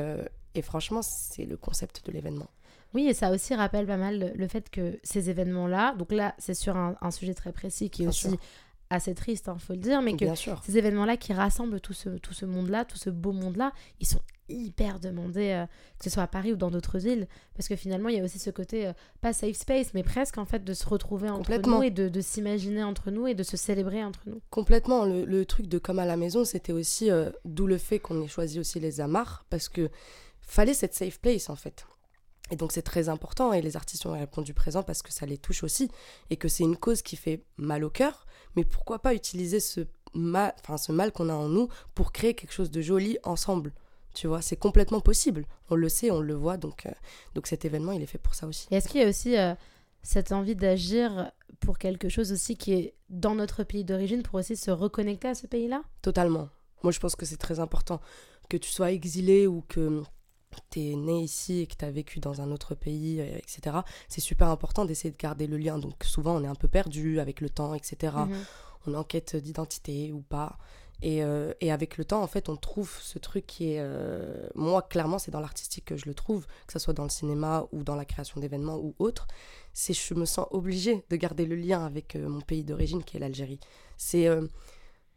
et 0.55 0.61
franchement, 0.61 1.01
c'est 1.01 1.45
le 1.45 1.57
concept 1.57 2.05
de 2.05 2.11
l'événement. 2.11 2.47
Oui, 2.93 3.07
et 3.07 3.13
ça 3.13 3.31
aussi 3.31 3.55
rappelle 3.55 3.87
pas 3.87 3.97
mal 3.97 4.33
le, 4.35 4.47
fait 4.47 4.69
que 4.69 4.99
ces 5.03 5.29
événements-là, 5.29 5.95
donc 5.95 6.11
là, 6.11 6.35
c'est 6.37 6.53
sur 6.53 6.77
un, 6.77 7.11
sujet 7.11 7.33
très 7.33 7.51
précis 7.51 7.89
qui 7.89 8.03
est 8.03 8.07
aussi 8.07 8.37
assez 8.91 9.15
triste, 9.15 9.45
il 9.47 9.49
hein, 9.49 9.57
faut 9.57 9.73
le 9.73 9.79
dire, 9.79 10.01
mais 10.03 10.15
que 10.15 10.25
ces 10.35 10.77
événements-là 10.77 11.17
qui 11.17 11.33
rassemblent 11.33 11.81
tout 11.81 11.93
ce, 11.93 12.09
tout 12.09 12.33
ce 12.33 12.45
monde-là, 12.45 12.85
tout 12.85 12.97
ce 12.97 13.09
beau 13.09 13.31
monde-là, 13.31 13.71
ils 13.99 14.05
sont 14.05 14.19
hyper 14.49 14.99
demandés, 14.99 15.51
euh, 15.51 15.65
que 15.97 16.03
ce 16.03 16.09
soit 16.09 16.23
à 16.23 16.27
Paris 16.27 16.53
ou 16.53 16.55
dans 16.55 16.71
d'autres 16.71 16.99
villes, 16.99 17.27
parce 17.55 17.67
que 17.67 17.75
finalement, 17.75 18.09
il 18.09 18.17
y 18.17 18.19
a 18.19 18.23
aussi 18.23 18.39
ce 18.39 18.49
côté, 18.49 18.87
euh, 18.87 18.93
pas 19.21 19.33
safe 19.33 19.55
space, 19.55 19.93
mais 19.93 20.03
presque 20.03 20.37
en 20.37 20.45
fait 20.45 20.63
de 20.63 20.73
se 20.73 20.87
retrouver 20.87 21.29
entre 21.29 21.51
nous 21.51 21.83
et 21.83 21.91
de, 21.91 22.21
s'imaginer 22.21 22.83
entre 22.83 23.11
nous 23.11 23.27
et 23.27 23.35
de 23.35 23.43
se 23.43 23.57
célébrer 23.57 24.03
entre 24.03 24.21
nous. 24.27 24.41
Complètement. 24.49 25.05
Le, 25.05 25.43
truc 25.45 25.67
de 25.67 25.77
comme 25.77 25.99
à 25.99 26.05
la 26.05 26.15
maison, 26.15 26.45
c'était 26.45 26.71
aussi 26.71 27.11
euh, 27.11 27.29
d'où 27.43 27.67
le 27.67 27.77
fait 27.77 27.99
qu'on 27.99 28.21
ait 28.21 28.27
choisi 28.27 28.59
aussi 28.59 28.79
les 28.79 29.01
Amars, 29.01 29.45
parce 29.49 29.67
que 29.67 29.89
fallait 30.41 30.73
cette 30.73 30.93
safe 30.93 31.19
place 31.19 31.49
en 31.49 31.55
fait. 31.55 31.85
Et 32.51 32.55
donc 32.55 32.71
c'est 32.71 32.81
très 32.81 33.09
important 33.09 33.53
et 33.53 33.61
les 33.61 33.75
artistes 33.77 34.05
ont 34.05 34.11
répondu 34.11 34.53
présent 34.53 34.83
parce 34.83 35.01
que 35.01 35.11
ça 35.11 35.25
les 35.25 35.37
touche 35.37 35.63
aussi 35.63 35.89
et 36.29 36.35
que 36.37 36.47
c'est 36.47 36.63
une 36.63 36.77
cause 36.77 37.01
qui 37.01 37.15
fait 37.15 37.43
mal 37.57 37.83
au 37.83 37.89
cœur. 37.89 38.25
Mais 38.55 38.63
pourquoi 38.63 38.99
pas 38.99 39.13
utiliser 39.13 39.59
ce 39.59 39.81
mal, 40.13 40.53
enfin 40.59 40.77
ce 40.77 40.91
mal 40.91 41.11
qu'on 41.11 41.29
a 41.29 41.33
en 41.33 41.47
nous 41.47 41.69
pour 41.95 42.11
créer 42.11 42.33
quelque 42.35 42.53
chose 42.53 42.69
de 42.69 42.81
joli 42.81 43.17
ensemble? 43.23 43.73
Tu 44.13 44.27
vois, 44.27 44.41
c'est 44.41 44.55
complètement 44.55 44.99
possible. 44.99 45.45
On 45.69 45.75
le 45.75 45.89
sait, 45.89 46.11
on 46.11 46.21
le 46.21 46.33
voit, 46.33 46.57
donc, 46.57 46.85
euh, 46.85 46.91
donc 47.35 47.47
cet 47.47 47.65
événement, 47.65 47.91
il 47.91 48.01
est 48.01 48.07
fait 48.07 48.17
pour 48.17 48.35
ça 48.35 48.47
aussi. 48.47 48.67
Est-ce 48.71 48.87
qu'il 48.87 49.01
y 49.01 49.03
a 49.03 49.07
aussi 49.07 49.37
euh, 49.37 49.53
cette 50.01 50.31
envie 50.31 50.55
d'agir 50.55 51.31
pour 51.59 51.77
quelque 51.77 52.09
chose 52.09 52.31
aussi 52.31 52.57
qui 52.57 52.73
est 52.73 52.93
dans 53.09 53.35
notre 53.35 53.63
pays 53.63 53.83
d'origine, 53.83 54.23
pour 54.23 54.35
aussi 54.35 54.55
se 54.55 54.71
reconnecter 54.71 55.29
à 55.29 55.35
ce 55.35 55.47
pays-là? 55.47 55.83
Totalement. 56.01 56.49
Moi, 56.83 56.91
je 56.91 56.99
pense 56.99 57.15
que 57.15 57.25
c'est 57.25 57.37
très 57.37 57.59
important. 57.59 58.01
Que 58.49 58.57
tu 58.57 58.69
sois 58.69 58.91
exilé 58.91 59.47
ou 59.47 59.63
que 59.67 60.03
tu 60.69 60.91
es 60.91 60.95
né 60.95 61.23
ici 61.23 61.61
et 61.61 61.67
que 61.67 61.75
tu 61.75 61.85
as 61.85 61.91
vécu 61.91 62.19
dans 62.19 62.41
un 62.41 62.51
autre 62.51 62.75
pays, 62.75 63.19
euh, 63.19 63.37
etc., 63.37 63.77
c'est 64.07 64.21
super 64.21 64.49
important 64.49 64.85
d'essayer 64.85 65.11
de 65.11 65.17
garder 65.17 65.47
le 65.47 65.57
lien. 65.57 65.79
Donc 65.79 66.03
souvent, 66.03 66.35
on 66.35 66.43
est 66.43 66.47
un 66.47 66.55
peu 66.55 66.67
perdu 66.67 67.19
avec 67.19 67.41
le 67.41 67.49
temps, 67.49 67.73
etc. 67.73 68.13
Mhm. 68.27 68.35
On 68.85 68.93
est 68.93 68.97
en 68.97 69.03
quête 69.03 69.35
d'identité 69.35 70.11
ou 70.11 70.21
pas. 70.21 70.57
Et, 71.05 71.21
euh, 71.21 71.53
et, 71.59 71.69
avec 71.69 71.97
le 71.97 72.05
temps, 72.05 72.23
en 72.23 72.27
fait, 72.27 72.47
on 72.47 72.55
trouve 72.55 72.89
ce 73.01 73.19
truc 73.19 73.45
qui 73.45 73.73
est... 73.73 73.79
Euh, 73.81 74.47
moi, 74.55 74.81
clairement, 74.81 75.19
c'est 75.19 75.31
dans 75.31 75.41
l'artistique 75.41 75.83
que 75.83 75.97
je 75.97 76.05
le 76.05 76.13
trouve, 76.13 76.47
que 76.65 76.71
ce 76.71 76.79
soit 76.79 76.93
dans 76.93 77.03
le 77.03 77.09
cinéma 77.09 77.67
ou 77.73 77.83
dans 77.83 77.95
la 77.95 78.05
création 78.05 78.39
d'événements 78.39 78.77
ou 78.77 78.95
autre. 78.99 79.27
C'est 79.73 79.93
je 79.93 80.13
me 80.13 80.23
sens 80.23 80.47
obligée 80.51 81.03
de 81.09 81.15
garder 81.17 81.45
le 81.45 81.57
lien 81.57 81.85
avec 81.85 82.15
mon 82.15 82.39
pays 82.39 82.63
d'origine, 82.63 83.03
qui 83.03 83.17
est 83.17 83.19
l'Algérie. 83.19 83.59
C'est... 83.97 84.29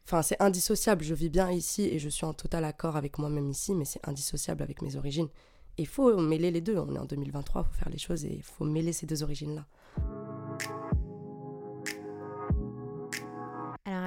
Enfin, 0.05 0.23
c'est 0.23 0.43
indissociable. 0.43 1.05
Je 1.05 1.15
vis 1.15 1.31
bien 1.31 1.53
ici 1.53 1.85
et 1.85 2.01
je 2.01 2.09
suis 2.09 2.27
en 2.27 2.35
total 2.35 2.65
accord 2.65 2.97
avec 2.97 3.19
moi-même 3.19 3.49
ici, 3.49 3.73
mais 3.73 3.85
c'est 3.85 4.07
indissociable 4.09 4.65
avec 4.65 4.83
mes 4.83 4.97
origines. 4.97 5.29
Il 5.79 5.87
faut 5.87 6.17
mêler 6.17 6.51
les 6.51 6.61
deux. 6.61 6.79
On 6.79 6.97
est 6.97 6.99
en 6.99 7.05
2023, 7.05 7.63
il 7.63 7.65
faut 7.65 7.79
faire 7.79 7.91
les 7.91 7.99
choses 7.99 8.25
et 8.25 8.35
il 8.35 8.43
faut 8.43 8.65
mêler 8.65 8.93
ces 8.93 9.07
deux 9.07 9.23
origines-là. 9.23 9.67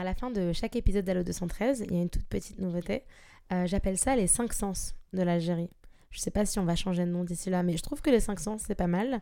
La 0.09 0.15
fin 0.15 0.31
de 0.31 0.53
chaque 0.53 0.75
épisode 0.75 1.05
d'Allo 1.05 1.21
213, 1.21 1.85
il 1.87 1.95
y 1.95 1.99
a 1.99 2.01
une 2.01 2.09
toute 2.09 2.25
petite 2.25 2.57
nouveauté. 2.57 3.03
Euh, 3.53 3.67
j'appelle 3.67 3.95
ça 3.95 4.15
les 4.15 4.25
cinq 4.25 4.53
sens 4.53 4.95
de 5.13 5.21
l'Algérie. 5.21 5.69
Je 6.09 6.17
ne 6.17 6.21
sais 6.21 6.31
pas 6.31 6.47
si 6.47 6.57
on 6.57 6.65
va 6.65 6.75
changer 6.75 7.05
de 7.05 7.11
nom 7.11 7.23
d'ici 7.23 7.51
là, 7.51 7.61
mais 7.61 7.77
je 7.77 7.83
trouve 7.83 8.01
que 8.01 8.09
les 8.09 8.19
cinq 8.19 8.39
sens, 8.39 8.63
c'est 8.65 8.73
pas 8.73 8.87
mal. 8.87 9.21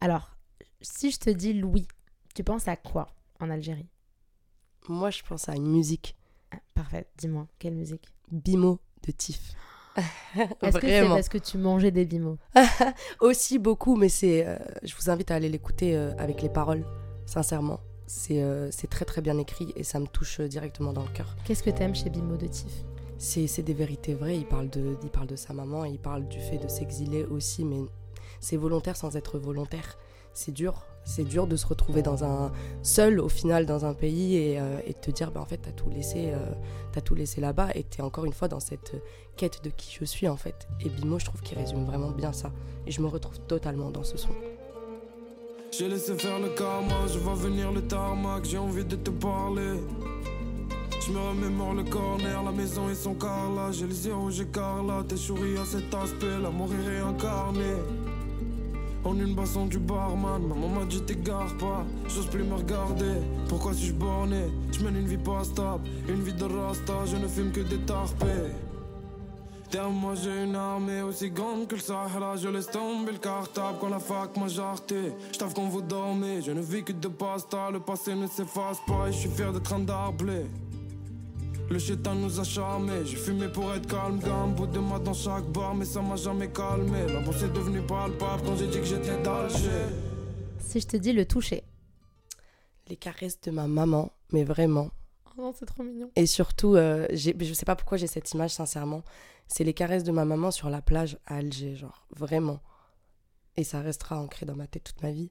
Alors, 0.00 0.36
si 0.80 1.12
je 1.12 1.20
te 1.20 1.30
dis 1.30 1.52
Louis, 1.52 1.86
tu 2.34 2.42
penses 2.42 2.66
à 2.66 2.74
quoi 2.74 3.14
en 3.38 3.48
Algérie? 3.48 3.86
Moi, 4.88 5.10
je 5.10 5.22
pense 5.22 5.48
à 5.48 5.54
une 5.54 5.68
musique. 5.68 6.16
Ah, 6.50 6.58
parfait, 6.74 7.06
dis-moi, 7.16 7.46
quelle 7.60 7.76
musique? 7.76 8.08
Bimo 8.32 8.80
de 9.06 9.12
Tiff. 9.12 9.52
Est-ce 10.62 10.78
que 10.78 10.88
c'est 10.88 11.06
parce 11.06 11.28
que 11.28 11.38
tu 11.38 11.58
mangeais 11.58 11.92
des 11.92 12.06
bimos? 12.06 12.38
Aussi 13.20 13.60
beaucoup, 13.60 13.94
mais 13.94 14.08
c'est. 14.08 14.44
Euh, 14.44 14.58
je 14.82 14.96
vous 14.96 15.10
invite 15.10 15.30
à 15.30 15.36
aller 15.36 15.48
l'écouter 15.48 15.96
euh, 15.96 16.12
avec 16.18 16.42
les 16.42 16.48
paroles, 16.48 16.84
sincèrement. 17.24 17.78
C'est 18.06 18.42
euh, 18.42 18.70
c'est 18.70 18.88
très 18.88 19.04
très 19.04 19.22
bien 19.22 19.38
écrit 19.38 19.72
et 19.76 19.82
ça 19.82 19.98
me 19.98 20.06
touche 20.06 20.40
directement 20.40 20.92
dans 20.92 21.02
le 21.02 21.08
cœur. 21.08 21.36
Qu'est-ce 21.44 21.62
que 21.62 21.70
t'aimes 21.70 21.94
chez 21.94 22.10
Bimo 22.10 22.36
de 22.36 22.46
Tiff? 22.46 22.84
C'est 23.18 23.62
des 23.62 23.74
vérités 23.74 24.14
vraies. 24.14 24.36
Il 24.36 24.46
parle, 24.46 24.68
de, 24.68 24.96
il 25.02 25.08
parle 25.08 25.28
de 25.28 25.36
sa 25.36 25.54
maman, 25.54 25.84
il 25.84 25.98
parle 25.98 26.28
du 26.28 26.40
fait 26.40 26.58
de 26.58 26.68
s'exiler 26.68 27.24
aussi, 27.24 27.64
mais 27.64 27.80
c'est 28.40 28.56
volontaire 28.56 28.96
sans 28.96 29.16
être 29.16 29.38
volontaire. 29.38 29.96
C'est 30.34 30.52
dur, 30.52 30.84
c'est 31.04 31.24
dur 31.24 31.46
de 31.46 31.56
se 31.56 31.66
retrouver 31.66 32.02
dans 32.02 32.24
un 32.24 32.50
seul 32.82 33.20
au 33.20 33.28
final 33.28 33.66
dans 33.66 33.84
un 33.84 33.94
pays 33.94 34.36
et, 34.36 34.58
euh, 34.58 34.80
et 34.84 34.92
te 34.92 35.10
dire 35.10 35.30
bah 35.30 35.40
en 35.40 35.44
fait 35.44 35.58
t'as 35.58 35.70
tout 35.70 35.88
laissé 35.90 36.32
euh, 36.32 37.00
tout 37.04 37.14
laissé 37.14 37.40
là-bas 37.40 37.68
et 37.74 37.84
t'es 37.84 38.02
encore 38.02 38.24
une 38.24 38.32
fois 38.32 38.48
dans 38.48 38.60
cette 38.60 38.94
quête 39.36 39.62
de 39.62 39.70
qui 39.70 39.96
je 39.98 40.04
suis 40.04 40.28
en 40.28 40.36
fait 40.36 40.66
et 40.80 40.88
Bimo 40.88 41.18
je 41.18 41.24
trouve 41.24 41.40
qu'il 41.42 41.58
résume 41.58 41.84
vraiment 41.84 42.10
bien 42.10 42.32
ça 42.32 42.52
et 42.86 42.90
je 42.90 43.00
me 43.00 43.06
retrouve 43.06 43.38
totalement 43.40 43.90
dans 43.90 44.02
ce 44.04 44.16
son 44.16 44.30
j'ai 45.76 45.88
laissé 45.88 46.14
faire 46.14 46.38
le 46.38 46.50
karma 46.50 47.06
je 47.12 47.18
vois 47.18 47.34
venir 47.34 47.72
le 47.72 47.82
tarmac 47.82 48.44
j'ai 48.44 48.58
envie 48.58 48.84
de 48.84 48.96
te 48.96 49.10
parler 49.10 49.80
je 51.06 51.12
me 51.12 51.18
remémore 51.18 51.74
le 51.74 51.82
corner, 51.84 52.42
la 52.42 52.50
maison 52.50 52.88
et 52.88 52.94
son 52.94 53.14
carrelage 53.14 53.76
J'ai 53.76 53.86
les 53.86 54.06
yeux 54.06 54.14
rouges 54.14 54.40
écarlates 54.40 55.08
tes 55.08 55.16
souris 55.16 55.58
à 55.58 55.64
cet 55.64 55.92
aspect, 55.92 56.38
l'amour 56.42 56.68
est 56.72 56.88
réincarné 56.88 57.74
en 59.04 59.18
une 59.18 59.34
basson 59.34 59.66
du 59.66 59.78
barman, 59.78 60.40
maman 60.48 60.68
m'a 60.68 60.84
dit 60.86 61.02
t'égare 61.02 61.54
pas, 61.58 61.84
j'ose 62.08 62.26
plus 62.26 62.42
me 62.42 62.54
regarder. 62.54 63.16
Pourquoi 63.50 63.74
suis-je 63.74 63.92
borné? 63.92 64.44
Je 64.72 64.82
mène 64.82 64.96
une 64.96 65.06
vie 65.06 65.18
pas 65.18 65.44
stable, 65.44 65.84
une 66.08 66.22
vie 66.22 66.32
de 66.32 66.44
rasta, 66.44 67.04
je 67.04 67.16
ne 67.16 67.28
fume 67.28 67.52
que 67.52 67.60
des 67.60 67.80
tarpés. 67.80 68.50
Derrière 69.74 69.90
moi 69.90 70.14
j'ai 70.14 70.44
une 70.44 70.54
armée 70.54 71.02
aussi 71.02 71.30
grande 71.30 71.66
que 71.66 71.74
le 71.74 71.80
Sahara 71.80 72.36
Je 72.36 72.48
laisse 72.48 72.68
tomber 72.68 73.10
le 73.10 73.18
cartable 73.18 73.78
quand 73.80 73.88
la 73.88 73.98
fac 73.98 74.36
m'a 74.36 74.46
jarté 74.46 75.12
Je 75.32 75.38
quand 75.40 75.68
vous 75.68 75.82
dormez, 75.82 76.42
je 76.42 76.52
ne 76.52 76.60
vis 76.60 76.84
que 76.84 76.92
de 76.92 77.08
pasta 77.08 77.72
Le 77.72 77.80
passé 77.80 78.14
ne 78.14 78.28
s'efface 78.28 78.78
pas 78.86 79.08
et 79.08 79.12
je 79.12 79.18
suis 79.18 79.30
fier 79.30 79.52
d'être 79.52 79.72
un 79.72 79.80
darblé 79.80 80.46
le 81.70 81.78
chétan 81.78 82.14
nous 82.14 82.38
a 82.38 82.44
charmés. 82.44 83.06
J'ai 83.06 83.16
fumé 83.16 83.48
pour 83.48 83.72
être 83.72 83.88
calme, 83.88 84.20
bout 84.54 84.66
de 84.66 84.78
moi 84.78 84.98
dans 84.98 85.14
chaque 85.14 85.46
bar, 85.46 85.74
mais 85.74 85.86
ça 85.86 86.02
m'a 86.02 86.14
jamais 86.14 86.48
calmé. 86.48 87.06
La 87.08 87.20
est 87.20 87.52
devenue 87.54 87.80
palpable 87.80 88.42
quand 88.44 88.54
j'ai 88.56 88.66
dit 88.66 88.78
que 88.80 88.84
j'étais 88.84 89.20
d'Alger. 89.22 89.86
Si 90.58 90.80
je 90.80 90.86
te 90.86 90.98
dis 90.98 91.14
le 91.14 91.24
toucher. 91.24 91.64
Les 92.88 92.96
caresses 92.96 93.40
de 93.40 93.50
ma 93.50 93.66
maman, 93.66 94.12
mais 94.30 94.44
vraiment. 94.44 94.90
Oh 95.36 95.42
non, 95.42 95.52
c'est 95.52 95.66
trop 95.66 95.82
mignon. 95.82 96.10
Et 96.16 96.26
surtout, 96.26 96.76
euh, 96.76 97.06
je 97.12 97.54
sais 97.54 97.64
pas 97.64 97.76
pourquoi 97.76 97.98
j'ai 97.98 98.06
cette 98.06 98.32
image, 98.32 98.50
sincèrement. 98.50 99.02
C'est 99.48 99.64
les 99.64 99.74
caresses 99.74 100.04
de 100.04 100.12
ma 100.12 100.24
maman 100.24 100.50
sur 100.50 100.70
la 100.70 100.80
plage 100.80 101.18
à 101.26 101.36
Alger, 101.36 101.76
genre, 101.76 102.06
vraiment. 102.16 102.60
Et 103.56 103.64
ça 103.64 103.80
restera 103.80 104.20
ancré 104.20 104.46
dans 104.46 104.56
ma 104.56 104.66
tête 104.66 104.84
toute 104.84 105.02
ma 105.02 105.10
vie. 105.10 105.30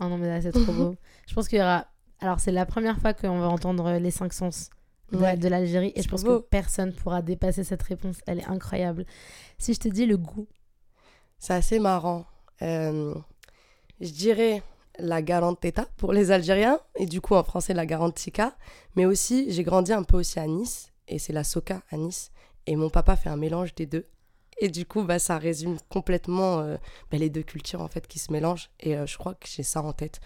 Oh 0.00 0.04
non, 0.04 0.18
mais 0.18 0.28
là, 0.28 0.40
c'est 0.40 0.52
trop 0.52 0.72
beau. 0.72 0.96
Je 1.26 1.34
pense 1.34 1.48
qu'il 1.48 1.58
y 1.58 1.62
aura. 1.62 1.86
Alors, 2.20 2.40
c'est 2.40 2.52
la 2.52 2.66
première 2.66 2.98
fois 2.98 3.14
qu'on 3.14 3.40
va 3.40 3.48
entendre 3.48 3.98
les 3.98 4.10
cinq 4.10 4.32
sens 4.32 4.70
de, 5.12 5.48
l'Algérie. 5.48 5.92
Et 5.94 6.02
je 6.02 6.08
pense 6.08 6.22
que 6.24 6.38
personne 6.38 6.92
pourra 6.92 7.22
dépasser 7.22 7.64
cette 7.64 7.82
réponse. 7.82 8.18
Elle 8.26 8.40
est 8.40 8.46
incroyable. 8.46 9.04
Si 9.58 9.74
je 9.74 9.80
te 9.80 9.88
dis 9.88 10.06
le 10.06 10.16
goût. 10.16 10.46
C'est 11.38 11.54
assez 11.54 11.78
marrant. 11.78 12.24
Euh, 12.62 13.14
je 14.00 14.10
dirais 14.10 14.62
la 14.98 15.22
garanteta 15.22 15.86
pour 15.96 16.12
les 16.12 16.30
Algériens. 16.30 16.80
Et 16.96 17.06
du 17.06 17.20
coup, 17.20 17.34
en 17.34 17.44
français, 17.44 17.74
la 17.74 17.86
garantica. 17.86 18.56
Mais 18.96 19.04
aussi, 19.04 19.50
j'ai 19.50 19.62
grandi 19.62 19.92
un 19.92 20.02
peu 20.02 20.18
aussi 20.18 20.38
à 20.38 20.46
Nice. 20.46 20.92
Et 21.08 21.18
c'est 21.18 21.32
la 21.32 21.44
soca 21.44 21.82
à 21.90 21.96
Nice. 21.96 22.30
Et 22.66 22.76
mon 22.76 22.90
papa 22.90 23.16
fait 23.16 23.28
un 23.28 23.36
mélange 23.36 23.74
des 23.74 23.86
deux. 23.86 24.06
Et 24.58 24.68
du 24.68 24.86
coup, 24.86 25.02
bah, 25.02 25.18
ça 25.18 25.38
résume 25.38 25.78
complètement 25.88 26.60
euh, 26.60 26.76
bah, 27.10 27.18
les 27.18 27.30
deux 27.30 27.42
cultures 27.42 27.80
en 27.80 27.88
fait 27.88 28.06
qui 28.06 28.18
se 28.18 28.32
mélangent. 28.32 28.70
Et 28.80 28.96
euh, 28.96 29.06
je 29.06 29.18
crois 29.18 29.34
que 29.34 29.48
j'ai 29.48 29.62
ça 29.62 29.82
en 29.82 29.92
tête. 29.92 30.20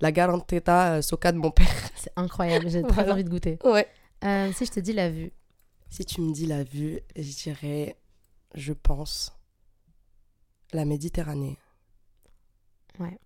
La 0.00 0.12
garanteta 0.12 1.02
soca 1.02 1.32
de 1.32 1.38
mon 1.38 1.50
père. 1.50 1.66
C'est 1.96 2.12
incroyable, 2.16 2.68
j'ai 2.68 2.82
très 2.82 3.10
envie 3.10 3.24
de 3.24 3.30
goûter. 3.30 3.58
Ouais. 3.64 3.88
Euh, 4.24 4.52
si 4.52 4.66
je 4.66 4.70
te 4.70 4.80
dis 4.80 4.92
la 4.92 5.10
vue. 5.10 5.32
Si 5.88 6.04
tu 6.04 6.20
me 6.20 6.32
dis 6.32 6.46
la 6.46 6.62
vue, 6.62 7.00
je 7.16 7.32
dirais, 7.42 7.96
je 8.54 8.72
pense, 8.72 9.32
la 10.72 10.84
Méditerranée. 10.84 11.58
Ouais. 12.98 13.18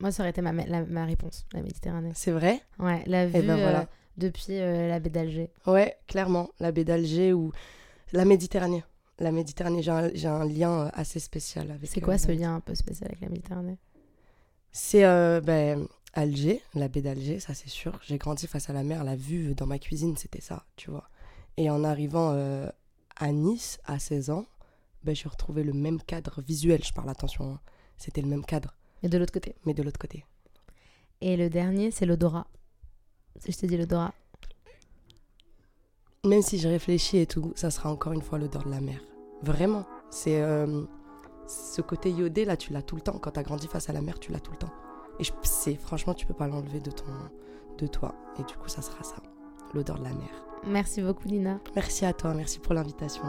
Moi, 0.00 0.10
ça 0.12 0.22
aurait 0.22 0.30
été 0.30 0.42
ma, 0.42 0.52
ma 0.52 1.04
réponse, 1.04 1.46
la 1.52 1.62
Méditerranée. 1.62 2.12
C'est 2.14 2.30
vrai? 2.30 2.60
Ouais, 2.78 3.02
la 3.06 3.24
eh 3.24 3.26
vue 3.28 3.46
ben 3.46 3.56
voilà. 3.56 3.80
Euh, 3.80 3.84
depuis 4.16 4.44
euh, 4.50 4.88
la 4.88 4.98
baie 4.98 5.10
d'Alger. 5.10 5.50
Ouais, 5.66 5.96
clairement, 6.06 6.50
la 6.60 6.72
baie 6.72 6.84
d'Alger 6.84 7.32
ou 7.32 7.52
la 8.12 8.24
Méditerranée. 8.24 8.84
La 9.18 9.32
Méditerranée, 9.32 9.82
j'ai 9.82 9.90
un, 9.90 10.34
un, 10.34 10.44
lien 10.44 10.90
assez 10.92 11.20
spécial 11.20 11.70
avec. 11.70 11.88
C'est 11.88 12.00
quoi 12.00 12.18
ce 12.18 12.30
lien 12.32 12.56
un 12.56 12.60
peu 12.60 12.74
spécial 12.74 13.08
avec 13.08 13.22
la 13.22 13.28
Méditerranée? 13.28 13.78
C'est 14.72 15.04
euh, 15.04 15.40
ben, 15.40 15.88
Alger, 16.12 16.62
la 16.74 16.88
baie 16.88 17.00
d'Alger, 17.00 17.40
ça 17.40 17.54
c'est 17.54 17.70
sûr. 17.70 17.98
J'ai 18.02 18.18
grandi 18.18 18.46
face 18.46 18.68
à 18.68 18.74
la 18.74 18.82
mer, 18.82 19.04
la 19.04 19.16
vue 19.16 19.54
dans 19.54 19.66
ma 19.66 19.78
cuisine, 19.78 20.16
c'était 20.16 20.42
ça, 20.42 20.66
tu 20.76 20.90
vois. 20.90 21.08
Et 21.56 21.70
en 21.70 21.82
arrivant 21.82 22.32
euh, 22.32 22.68
à 23.16 23.32
Nice, 23.32 23.78
à 23.84 23.98
16 23.98 24.30
ans, 24.30 24.44
ben, 25.02 25.14
j'ai 25.14 25.28
retrouvé 25.28 25.62
le 25.62 25.72
même 25.72 26.00
cadre 26.02 26.42
visuel, 26.42 26.84
je 26.84 26.92
parle 26.92 27.08
attention, 27.08 27.52
hein. 27.52 27.60
c'était 27.96 28.20
le 28.20 28.28
même 28.28 28.44
cadre, 28.44 28.76
Et 29.06 29.08
de 29.08 29.18
l'autre 29.18 29.32
côté. 29.32 29.54
mais 29.64 29.72
de 29.72 29.84
l'autre 29.84 30.00
côté. 30.00 30.24
Et 31.20 31.36
le 31.36 31.48
dernier, 31.48 31.92
c'est 31.92 32.06
l'odorat. 32.06 32.48
Si 33.38 33.52
je 33.52 33.58
te 33.58 33.66
dis 33.66 33.76
l'odorat. 33.76 34.12
Même 36.24 36.42
si 36.42 36.58
je 36.58 36.66
réfléchis 36.66 37.18
et 37.18 37.26
tout, 37.26 37.52
ça 37.54 37.70
sera 37.70 37.88
encore 37.88 38.12
une 38.14 38.20
fois 38.20 38.36
l'odeur 38.36 38.64
de 38.64 38.70
la 38.70 38.80
mer. 38.80 39.00
Vraiment. 39.42 39.86
C'est 40.10 40.42
euh, 40.42 40.82
ce 41.46 41.82
côté 41.82 42.10
iodé 42.10 42.44
là, 42.44 42.56
tu 42.56 42.72
l'as 42.72 42.82
tout 42.82 42.96
le 42.96 43.00
temps. 43.00 43.16
Quand 43.20 43.30
t'as 43.30 43.44
grandi 43.44 43.68
face 43.68 43.88
à 43.88 43.92
la 43.92 44.00
mer, 44.02 44.18
tu 44.18 44.32
l'as 44.32 44.40
tout 44.40 44.50
le 44.50 44.58
temps. 44.58 44.72
Et 45.20 45.24
je, 45.24 45.32
c'est 45.44 45.76
franchement, 45.76 46.12
tu 46.12 46.26
peux 46.26 46.34
pas 46.34 46.48
l'enlever 46.48 46.80
de 46.80 46.90
ton, 46.90 47.04
de 47.78 47.86
toi. 47.86 48.12
Et 48.40 48.42
du 48.42 48.56
coup, 48.56 48.68
ça 48.68 48.82
sera 48.82 49.04
ça, 49.04 49.22
l'odeur 49.72 50.00
de 50.00 50.04
la 50.04 50.14
mer. 50.14 50.44
Merci 50.66 51.00
beaucoup, 51.00 51.28
Lina. 51.28 51.60
Merci 51.76 52.04
à 52.04 52.12
toi, 52.12 52.34
merci 52.34 52.58
pour 52.58 52.74
l'invitation. 52.74 53.22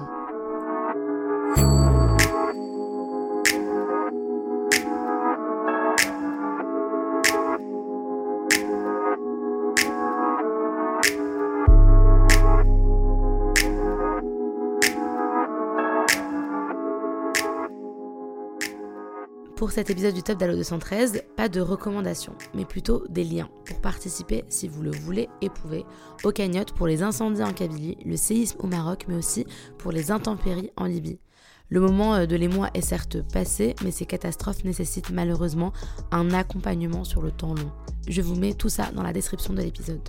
Pour 19.67 19.73
cet 19.73 19.89
épisode 19.89 20.13
du 20.13 20.23
Top 20.23 20.37
d'Allo 20.37 20.55
213, 20.55 21.23
pas 21.35 21.49
de 21.49 21.59
recommandations, 21.59 22.33
mais 22.53 22.63
plutôt 22.63 23.03
des 23.09 23.25
liens 23.25 23.49
pour 23.65 23.81
participer, 23.81 24.45
si 24.47 24.69
vous 24.69 24.81
le 24.81 24.91
voulez 24.91 25.27
et 25.41 25.49
pouvez, 25.49 25.83
aux 26.23 26.31
cagnottes 26.31 26.71
pour 26.71 26.87
les 26.87 27.03
incendies 27.03 27.43
en 27.43 27.51
Kabylie, 27.51 27.97
le 28.05 28.15
séisme 28.15 28.59
au 28.61 28.67
Maroc, 28.67 29.03
mais 29.09 29.15
aussi 29.15 29.45
pour 29.77 29.91
les 29.91 30.09
intempéries 30.09 30.71
en 30.77 30.85
Libye. 30.85 31.19
Le 31.67 31.81
moment 31.81 32.15
euh, 32.15 32.25
de 32.25 32.37
l'émoi 32.37 32.69
est 32.75 32.79
certes 32.79 33.21
passé, 33.33 33.75
mais 33.83 33.91
ces 33.91 34.05
catastrophes 34.05 34.63
nécessitent 34.63 35.09
malheureusement 35.09 35.73
un 36.11 36.31
accompagnement 36.31 37.03
sur 37.03 37.21
le 37.21 37.31
temps 37.33 37.53
long. 37.53 37.71
Je 38.07 38.21
vous 38.21 38.35
mets 38.35 38.53
tout 38.53 38.69
ça 38.69 38.89
dans 38.95 39.03
la 39.03 39.11
description 39.11 39.53
de 39.53 39.61
l'épisode. 39.61 39.99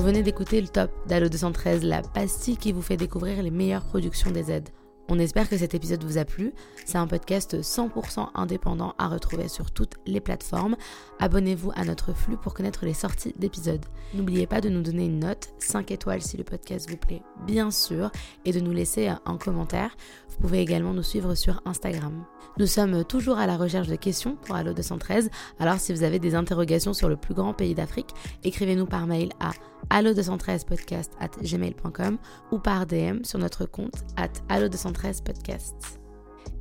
Vous 0.00 0.06
venez 0.06 0.22
d'écouter 0.22 0.62
le 0.62 0.68
top 0.68 0.90
d'Allo 1.08 1.28
213, 1.28 1.84
la 1.84 2.00
pastille 2.00 2.56
qui 2.56 2.72
vous 2.72 2.80
fait 2.80 2.96
découvrir 2.96 3.42
les 3.42 3.50
meilleures 3.50 3.84
productions 3.84 4.30
des 4.30 4.50
aides. 4.50 4.70
On 5.10 5.18
espère 5.18 5.46
que 5.46 5.58
cet 5.58 5.74
épisode 5.74 6.02
vous 6.04 6.16
a 6.16 6.24
plu. 6.24 6.54
C'est 6.86 6.96
un 6.96 7.06
podcast 7.06 7.60
100% 7.60 8.28
indépendant 8.34 8.94
à 8.96 9.08
retrouver 9.08 9.48
sur 9.48 9.70
toutes 9.72 9.96
les 10.06 10.20
plateformes. 10.20 10.76
Abonnez-vous 11.18 11.72
à 11.74 11.84
notre 11.84 12.14
flux 12.14 12.38
pour 12.38 12.54
connaître 12.54 12.86
les 12.86 12.94
sorties 12.94 13.34
d'épisodes. 13.36 13.84
N'oubliez 14.14 14.46
pas 14.46 14.62
de 14.62 14.70
nous 14.70 14.80
donner 14.80 15.04
une 15.04 15.18
note, 15.18 15.50
5 15.58 15.90
étoiles 15.90 16.22
si 16.22 16.38
le 16.38 16.44
podcast 16.44 16.88
vous 16.88 16.96
plaît, 16.96 17.22
bien 17.46 17.70
sûr, 17.70 18.10
et 18.46 18.52
de 18.52 18.60
nous 18.60 18.72
laisser 18.72 19.08
un 19.26 19.36
commentaire. 19.36 19.94
Vous 20.30 20.38
pouvez 20.38 20.60
également 20.60 20.94
nous 20.94 21.02
suivre 21.02 21.34
sur 21.34 21.60
Instagram. 21.66 22.24
Nous 22.56 22.66
sommes 22.66 23.04
toujours 23.04 23.36
à 23.36 23.46
la 23.46 23.58
recherche 23.58 23.88
de 23.88 23.96
questions 23.96 24.36
pour 24.36 24.54
Allo 24.54 24.72
213. 24.72 25.28
Alors 25.58 25.78
si 25.78 25.92
vous 25.92 26.04
avez 26.04 26.18
des 26.18 26.34
interrogations 26.34 26.94
sur 26.94 27.10
le 27.10 27.16
plus 27.16 27.34
grand 27.34 27.52
pays 27.52 27.74
d'Afrique, 27.74 28.14
écrivez-nous 28.44 28.86
par 28.86 29.06
mail 29.06 29.28
à 29.40 29.50
allo213podcast 29.88 31.10
at 31.18 31.30
gmail.com 31.42 32.18
ou 32.52 32.58
par 32.58 32.86
DM 32.86 33.22
sur 33.24 33.38
notre 33.38 33.64
compte 33.64 34.04
at 34.16 34.32
allo213podcast. 34.48 35.98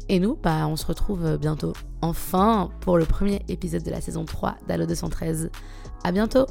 Et 0.08 0.20
nous, 0.20 0.36
bah, 0.36 0.68
on 0.68 0.76
se 0.76 0.86
retrouve 0.86 1.38
bientôt, 1.38 1.74
enfin, 2.02 2.72
pour 2.82 2.98
le 2.98 3.06
premier 3.06 3.42
épisode 3.48 3.84
de 3.84 3.92
la 3.92 4.02
saison 4.02 4.26
3 4.26 4.58
d'Allo 4.68 4.88
213. 4.88 5.52
À 6.04 6.12
bientôt! 6.12 6.46